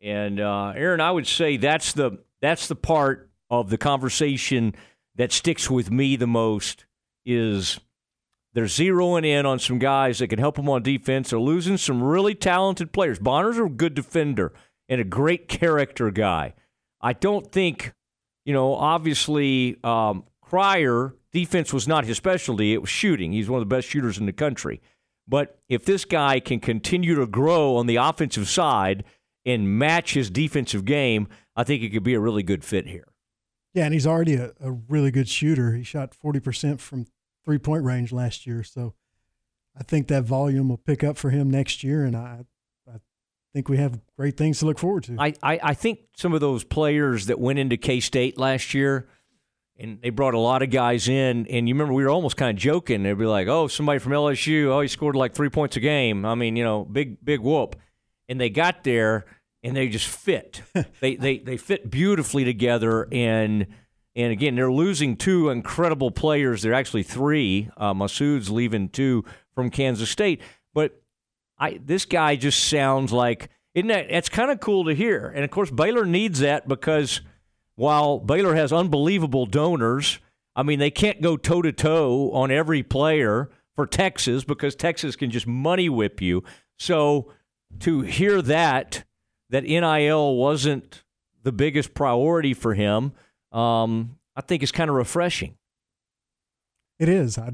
And 0.02 0.40
uh, 0.40 0.74
Aaron, 0.76 1.02
I 1.02 1.12
would 1.12 1.28
say 1.28 1.58
that's 1.58 1.94
the 1.94 2.20
that's 2.42 2.68
the 2.68 2.76
part 2.76 3.30
of 3.50 3.70
the 3.70 3.78
conversation 3.78 4.76
that 5.16 5.32
sticks 5.32 5.70
with 5.70 5.92
me 5.92 6.16
the 6.16 6.28
most 6.28 6.86
is 7.26 7.80
they're 8.54 8.66
zeroing 8.66 9.26
in 9.26 9.46
on 9.46 9.60
some 9.60 9.78
guys 9.78 10.20
that 10.20 10.30
can 10.30 10.40
help 10.40 10.56
them 10.56 10.70
on 10.70 10.82
defense. 10.82 11.30
They're 11.30 11.40
losing 11.40 11.78
some 11.78 12.02
really 12.02 12.34
talented 12.34 12.92
players. 12.92 13.20
Bonner's 13.20 13.60
a 13.60 13.66
good 13.66 13.94
defender 13.94 14.54
and 14.88 15.02
a 15.02 15.04
great 15.04 15.48
character 15.48 16.10
guy. 16.12 16.54
I 17.02 17.14
don't 17.14 17.52
think, 17.52 17.94
you 18.46 18.54
know, 18.54 18.74
obviously 18.74 19.78
um, 19.84 20.24
Cryer 20.42 21.16
defense 21.32 21.72
was 21.72 21.88
not 21.88 22.06
his 22.06 22.18
specialty. 22.18 22.74
It 22.74 22.82
was 22.82 22.90
shooting. 22.90 23.32
He's 23.32 23.50
one 23.50 23.62
of 23.62 23.70
the 23.70 23.76
best 23.76 23.88
shooters 23.88 24.18
in 24.18 24.26
the 24.26 24.34
country. 24.34 24.82
But 25.30 25.60
if 25.70 25.86
this 25.86 26.06
guy 26.06 26.40
can 26.40 26.60
continue 26.60 27.14
to 27.16 27.28
grow 27.28 27.76
on 27.76 27.86
the 27.86 27.98
offensive 27.98 28.50
side 28.50 29.04
and 29.46 29.78
match 29.78 30.16
his 30.16 30.32
defensive 30.32 30.86
game, 30.86 31.28
I 31.56 31.64
think 31.64 31.84
it 31.84 31.90
could 31.90 32.04
be 32.04 32.16
a 32.16 32.20
really 32.20 32.42
good 32.42 32.66
fit 32.66 32.88
here. 32.88 33.08
Yeah, 33.76 33.86
and 33.86 33.94
he's 33.94 34.08
already 34.08 34.36
a, 34.36 34.54
a 34.60 34.72
really 34.72 35.12
good 35.12 35.30
shooter. 35.30 35.74
He 35.74 35.84
shot 35.84 36.16
40% 36.24 36.80
from 36.80 37.06
three 37.46 37.60
point 37.60 37.84
range 37.84 38.12
last 38.12 38.48
year. 38.48 38.64
So 38.64 38.96
I 39.78 39.84
think 39.84 40.08
that 40.08 40.24
volume 40.24 40.70
will 40.70 40.78
pick 40.78 41.04
up 41.04 41.18
for 41.18 41.30
him 41.30 41.52
next 41.52 41.84
year. 41.84 42.04
And 42.04 42.16
I, 42.16 42.46
I 42.88 42.98
think 43.54 43.70
we 43.70 43.78
have 43.78 44.00
great 44.18 44.36
things 44.36 44.60
to 44.60 44.66
look 44.66 44.80
forward 44.80 45.04
to. 45.06 45.16
I, 45.20 45.34
I, 45.44 45.60
I 45.62 45.74
think 45.76 46.00
some 46.18 46.34
of 46.34 46.42
those 46.42 46.64
players 46.64 47.28
that 47.28 47.40
went 47.40 47.60
into 47.60 47.78
K 47.78 48.00
State 48.00 48.40
last 48.40 48.74
year, 48.74 49.08
and 49.80 50.02
they 50.02 50.10
brought 50.10 50.34
a 50.34 50.40
lot 50.40 50.62
of 50.62 50.70
guys 50.70 51.08
in. 51.08 51.48
And 51.48 51.68
you 51.68 51.74
remember 51.74 51.94
we 51.94 52.04
were 52.04 52.10
almost 52.10 52.38
kind 52.38 52.56
of 52.56 52.62
joking. 52.62 53.04
They'd 53.04 53.18
be 53.18 53.26
like, 53.26 53.48
"Oh, 53.48 53.68
somebody 53.68 54.00
from 54.00 54.12
LSU. 54.12 54.66
Oh, 54.66 54.82
he 54.82 54.88
scored 54.88 55.16
like 55.16 55.34
three 55.34 55.50
points 55.50 55.78
a 55.78 55.80
game. 55.80 56.26
I 56.26 56.36
mean, 56.36 56.56
you 56.56 56.64
know, 56.64 56.86
big 56.86 57.24
big 57.24 57.40
whoop." 57.40 57.76
And 58.28 58.40
they 58.40 58.50
got 58.50 58.84
there 58.84 59.26
and 59.64 59.76
they 59.76 59.90
just 59.90 60.08
fit. 60.08 60.62
they 61.00 61.16
they 61.16 61.40
they 61.40 61.58
fit 61.58 61.90
beautifully 61.90 62.44
together. 62.44 63.08
And 63.12 63.68
and 64.16 64.32
again, 64.32 64.56
they're 64.56 64.72
losing 64.72 65.16
two 65.16 65.50
incredible 65.50 66.12
players. 66.12 66.62
They're 66.62 66.74
actually 66.74 67.04
three. 67.04 67.70
Uh, 67.78 67.94
Massoud's 67.94 68.50
leaving 68.50 68.90
two 68.90 69.24
from 69.56 69.70
Kansas 69.70 70.10
State. 70.10 70.42
But 70.74 71.02
I 71.58 71.80
this 71.84 72.06
guy 72.06 72.36
just 72.36 72.68
sounds 72.68 73.12
like 73.12 73.50
isn't 73.76 73.88
that? 73.88 74.08
It's 74.10 74.30
kind 74.30 74.52
of 74.52 74.60
cool 74.60 74.86
to 74.86 74.96
hear. 74.96 75.28
And 75.28 75.44
of 75.46 75.52
course, 75.52 75.72
Baylor 75.72 76.06
needs 76.06 76.40
that 76.40 76.68
because 76.68 77.22
while 77.80 78.20
Baylor 78.20 78.56
has 78.56 78.74
unbelievable 78.74 79.46
donors, 79.46 80.20
I 80.54 80.64
mean 80.64 80.80
they 80.80 80.92
can't 80.92 81.22
go 81.22 81.38
toe 81.38 81.62
to 81.62 81.72
toe 81.72 82.30
on 82.32 82.52
every 82.52 82.84
player 82.84 83.50
for 83.74 83.88
Texas 83.88 84.44
because 84.44 84.76
Texas 84.76 85.16
can 85.16 85.32
just 85.32 85.48
money 85.48 85.88
whip 85.88 86.22
you. 86.22 86.44
So 86.78 87.32
to 87.80 88.02
hear 88.02 88.42
that 88.42 89.06
that 89.50 89.64
NIL 89.64 90.36
wasn't 90.36 91.06
the 91.44 91.54
biggest 91.54 91.94
priority 91.94 92.54
for 92.54 92.74
him, 92.74 93.14
um, 93.54 94.18
I 94.36 94.42
think 94.42 94.62
is 94.62 94.74
kind 94.74 94.90
of 94.90 94.98
refreshing. 94.98 95.56
It 97.00 97.08
is. 97.08 97.38
I 97.38 97.54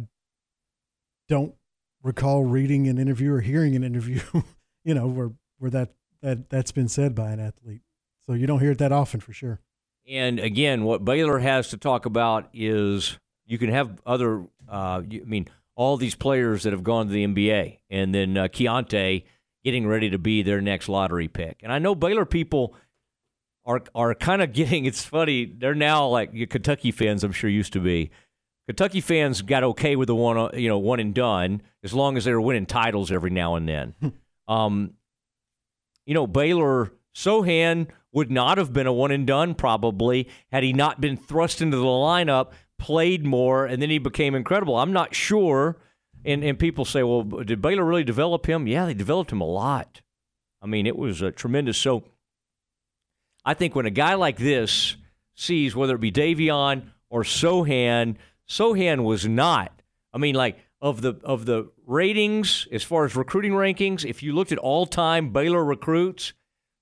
don't 1.30 1.54
recall 2.02 2.46
reading 2.46 2.88
an 2.88 2.98
interview 2.98 3.32
or 3.32 3.42
hearing 3.42 3.76
an 3.76 3.84
interview, 3.84 4.22
you 4.84 4.96
know, 4.96 5.06
where 5.06 5.34
where 5.60 5.70
that 5.70 5.92
that 6.24 6.50
that's 6.50 6.72
been 6.72 6.88
said 6.88 7.14
by 7.14 7.30
an 7.30 7.40
athlete. 7.40 7.82
So 8.26 8.34
you 8.34 8.48
don't 8.48 8.60
hear 8.60 8.72
it 8.72 8.80
that 8.80 8.92
often 8.92 9.20
for 9.20 9.32
sure. 9.32 9.60
And 10.08 10.40
again, 10.40 10.84
what 10.84 11.04
Baylor 11.04 11.40
has 11.40 11.70
to 11.70 11.78
talk 11.78 12.06
about 12.06 12.50
is 12.54 13.18
you 13.46 13.58
can 13.58 13.70
have 13.70 14.02
other. 14.06 14.46
Uh, 14.68 15.02
I 15.04 15.22
mean, 15.26 15.48
all 15.76 15.98
these 15.98 16.16
players 16.16 16.64
that 16.64 16.74
have 16.74 16.84
gone 16.84 17.08
to 17.08 17.14
the 17.14 17.26
NBA, 17.26 17.80
and 17.90 18.14
then 18.14 18.38
uh, 18.38 18.48
Keyonte 18.48 19.24
getting 19.64 19.88
ready 19.88 20.10
to 20.12 20.20
be 20.20 20.44
their 20.44 20.62
next 20.62 20.88
lottery 20.88 21.28
pick. 21.28 21.60
And 21.64 21.72
I 21.72 21.80
know 21.80 21.96
Baylor 21.96 22.26
people 22.26 22.76
are 23.66 23.82
are 23.94 24.14
kind 24.14 24.42
of 24.42 24.54
getting. 24.54 24.86
It's 24.86 25.04
funny. 25.04 25.46
They're 25.46 25.76
now 25.76 26.08
like 26.08 26.50
Kentucky 26.50 26.92
fans. 26.92 27.24
I'm 27.24 27.32
sure 27.32 27.50
used 27.50 27.74
to 27.74 27.80
be. 27.80 28.12
Kentucky 28.68 29.02
fans 29.02 29.44
got 29.44 29.64
okay 29.64 29.96
with 29.96 30.08
the 30.08 30.16
one, 30.16 30.50
you 30.60 30.68
know, 30.68 30.80
one 30.80 31.00
and 31.00 31.14
done 31.14 31.62
as 31.84 31.94
long 31.94 32.18
as 32.18 32.26
they 32.26 32.34
were 32.34 32.42
winning 32.42 32.66
titles 32.66 33.12
every 33.12 33.30
now 33.30 33.56
and 33.56 33.70
then. 33.70 33.94
um, 34.48 34.94
you 36.06 36.14
know, 36.14 36.26
Baylor 36.26 36.92
Sochan 37.14 37.88
would 38.16 38.32
not 38.32 38.58
have 38.58 38.74
been 38.74 38.88
a 38.88 38.94
one 38.94 39.12
and 39.12 39.28
done 39.28 39.54
probably 39.54 40.28
had 40.52 40.64
he 40.64 40.74
not 40.74 41.00
been 41.00 41.18
thrust 41.18 41.62
into 41.62 41.78
the 41.78 41.84
lineup, 41.84 42.52
played 42.80 43.24
more, 43.24 43.66
and 43.66 43.82
then 43.82 43.92
he 43.92 44.00
became 44.00 44.34
incredible. 44.34 44.78
I'm 44.78 44.94
not 44.94 45.14
sure 45.14 45.78
and 46.26 46.44
and 46.44 46.60
people 46.60 46.84
say, 46.84 47.04
well, 47.04 47.24
did 47.24 47.62
Baylor 47.62 47.86
really 47.86 48.04
develop 48.04 48.48
him? 48.48 48.68
Yeah, 48.68 48.86
they 48.86 48.94
developed 48.94 49.32
him 49.32 49.42
a 49.42 49.46
lot. 49.46 50.02
I 50.62 50.68
mean, 50.68 50.88
it 50.88 50.98
was 50.98 51.22
a 51.22 51.32
tremendous. 51.32 51.78
So 51.78 52.04
I 53.46 53.54
think 53.54 53.76
when 53.76 53.86
a 53.86 53.92
guy 53.92 54.16
like 54.16 54.38
this 54.38 54.98
sees 55.36 55.76
whether 55.76 55.96
it 55.96 56.02
be 56.02 56.12
Davion 56.12 56.90
or 57.10 57.24
Sochan, 57.24 58.16
Sochan 58.50 59.04
was 59.04 59.28
not. 59.28 59.82
I 60.12 60.18
mean, 60.18 60.36
like 60.36 60.58
of 60.82 61.02
the 61.02 61.16
of 61.24 61.46
the 61.46 61.72
ratings 61.86 62.68
as 62.72 62.84
far 62.84 63.06
as 63.06 63.16
recruiting 63.16 63.52
rankings, 63.52 64.04
if 64.04 64.24
you 64.24 64.34
looked 64.34 64.52
at 64.52 64.58
all 64.58 64.88
time 64.88 65.30
Baylor 65.30 65.64
recruits, 65.64 66.34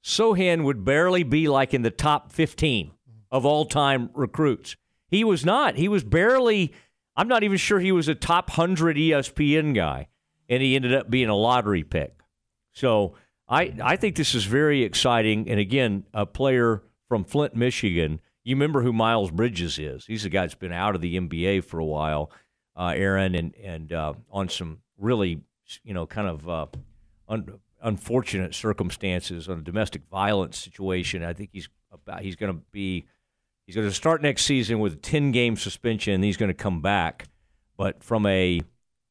Sochan 0.04 0.64
would 0.64 0.84
barely 0.84 1.24
be 1.24 1.48
like 1.48 1.74
in 1.74 1.82
the 1.82 1.92
top 1.92 2.32
fifteen 2.32 2.92
of 3.32 3.46
all 3.46 3.66
time 3.66 4.10
recruits. 4.14 4.76
He 5.08 5.24
was 5.24 5.46
not. 5.46 5.76
He 5.76 5.88
was 5.88 6.04
barely 6.04 6.74
I'm 7.16 7.28
not 7.28 7.44
even 7.44 7.58
sure 7.58 7.80
he 7.80 7.92
was 7.92 8.08
a 8.08 8.16
top 8.16 8.50
100 8.50 8.98
ESPN 8.98 9.76
guy, 9.76 10.08
and 10.50 10.64
he 10.64 10.76
ended 10.76 10.94
up 10.94 11.10
being 11.10 11.30
a 11.30 11.36
lottery 11.36 11.84
pick. 11.84 12.16
So 12.72 13.16
I, 13.48 13.74
I 13.84 13.96
think 13.98 14.16
this 14.16 14.34
is 14.34 14.46
very 14.46 14.84
exciting. 14.84 15.48
And 15.50 15.60
again, 15.60 16.06
a 16.14 16.26
player 16.26 16.84
from 17.08 17.24
Flint, 17.24 17.56
Michigan. 17.56 18.20
You 18.44 18.56
remember 18.56 18.82
who 18.82 18.92
Miles 18.92 19.32
Bridges 19.32 19.78
is? 19.78 20.06
He's 20.06 20.26
a 20.26 20.30
guy 20.30 20.42
that's 20.42 20.56
been 20.56 20.74
out 20.74 20.96
of 20.96 21.02
the 21.02 21.18
NBA 21.18 21.64
for 21.64 21.80
a 21.80 21.86
while, 21.86 22.32
uh, 22.76 22.94
Aaron, 22.96 23.36
and 23.36 23.56
and 23.56 23.94
uh, 23.94 24.14
on 24.32 24.50
some 24.50 24.80
really, 24.98 25.42
you 25.84 25.94
know, 25.94 26.06
kind 26.06 26.28
of 26.28 26.50
uh, 26.50 26.66
un- 27.30 27.60
unfortunate 27.84 28.56
circumstances 28.56 29.48
on 29.48 29.60
a 29.60 29.62
domestic 29.62 30.04
violence 30.10 30.58
situation. 30.58 31.24
I 31.24 31.34
think 31.34 31.50
he's 31.54 31.70
about 31.92 32.22
he's 32.22 32.36
going 32.36 32.54
to 32.54 32.62
be 32.72 33.06
He's 33.66 33.76
going 33.76 33.88
to 33.88 33.94
start 33.94 34.22
next 34.22 34.44
season 34.44 34.80
with 34.80 34.94
a 34.94 34.98
10 34.98 35.32
game 35.32 35.56
suspension. 35.56 36.14
And 36.14 36.24
he's 36.24 36.38
going 36.38 36.50
to 36.50 36.54
come 36.54 36.82
back, 36.82 37.28
but 37.78 38.04
from 38.04 38.26
a 38.26 38.62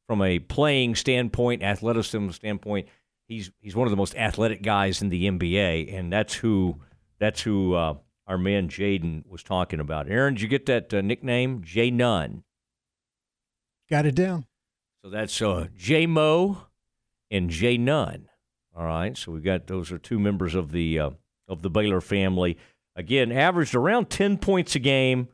from 0.06 0.20
a 0.20 0.40
playing 0.40 0.94
standpoint, 0.94 1.62
athleticism 1.62 2.30
standpoint, 2.30 2.88
he's 3.28 3.50
he's 3.60 3.74
one 3.74 3.86
of 3.86 3.90
the 3.90 3.96
most 3.96 4.14
athletic 4.14 4.62
guys 4.62 5.00
in 5.00 5.08
the 5.08 5.28
NBA, 5.28 5.96
and 5.96 6.12
that's 6.12 6.34
who 6.34 6.76
that's 7.18 7.40
who 7.40 7.74
uh, 7.74 7.94
our 8.26 8.36
man 8.36 8.68
Jayden 8.68 9.26
was 9.26 9.42
talking 9.42 9.80
about. 9.80 10.10
Aaron, 10.10 10.34
did 10.34 10.42
you 10.42 10.48
get 10.48 10.66
that 10.66 10.92
uh, 10.92 11.00
nickname, 11.00 11.62
J 11.64 11.90
Nunn? 11.90 12.42
Got 13.88 14.06
it 14.06 14.14
down. 14.14 14.46
So 15.02 15.10
that's 15.10 15.40
uh, 15.40 15.68
J 15.74 16.06
Mo 16.06 16.66
and 17.30 17.48
J 17.48 17.78
Nunn. 17.78 18.28
All 18.74 18.86
right, 18.86 19.16
so 19.16 19.32
we've 19.32 19.42
got 19.42 19.66
those 19.66 19.92
are 19.92 19.98
two 19.98 20.18
members 20.18 20.54
of 20.54 20.72
the 20.72 20.98
uh, 20.98 21.10
of 21.48 21.62
the 21.62 21.70
Baylor 21.70 22.00
family. 22.00 22.56
Again, 22.96 23.32
averaged 23.32 23.74
around 23.74 24.10
10 24.10 24.38
points 24.38 24.74
a 24.74 24.78
game, 24.78 25.28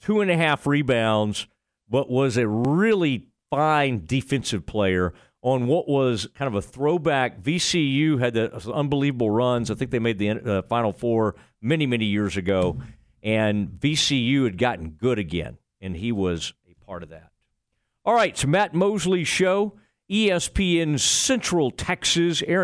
two 0.00 0.20
and 0.20 0.30
a 0.30 0.36
half 0.36 0.66
rebounds, 0.66 1.46
but 1.88 2.10
was 2.10 2.36
a 2.36 2.46
really 2.46 3.28
fine 3.50 4.02
defensive 4.04 4.66
player 4.66 5.12
on 5.42 5.66
what 5.66 5.88
was 5.88 6.26
kind 6.34 6.48
of 6.48 6.54
a 6.54 6.62
throwback. 6.62 7.40
VCU 7.40 8.18
had 8.18 8.34
the 8.34 8.72
unbelievable 8.72 9.30
runs. 9.30 9.70
I 9.70 9.74
think 9.74 9.90
they 9.90 9.98
made 9.98 10.18
the 10.18 10.30
uh, 10.30 10.62
Final 10.62 10.92
Four 10.92 11.36
many, 11.60 11.86
many 11.86 12.06
years 12.06 12.36
ago, 12.36 12.78
and 13.22 13.68
VCU 13.68 14.44
had 14.44 14.58
gotten 14.58 14.90
good 14.90 15.18
again, 15.18 15.58
and 15.80 15.96
he 15.96 16.12
was 16.12 16.54
a 16.68 16.74
part 16.84 17.02
of 17.02 17.10
that. 17.10 17.30
All 18.04 18.14
right, 18.14 18.36
so 18.36 18.48
Matt 18.48 18.74
Mosley 18.74 19.24
Show, 19.24 19.74
ESPN 20.10 21.00
Central 21.00 21.70
Texas. 21.70 22.42
Aaron 22.46 22.62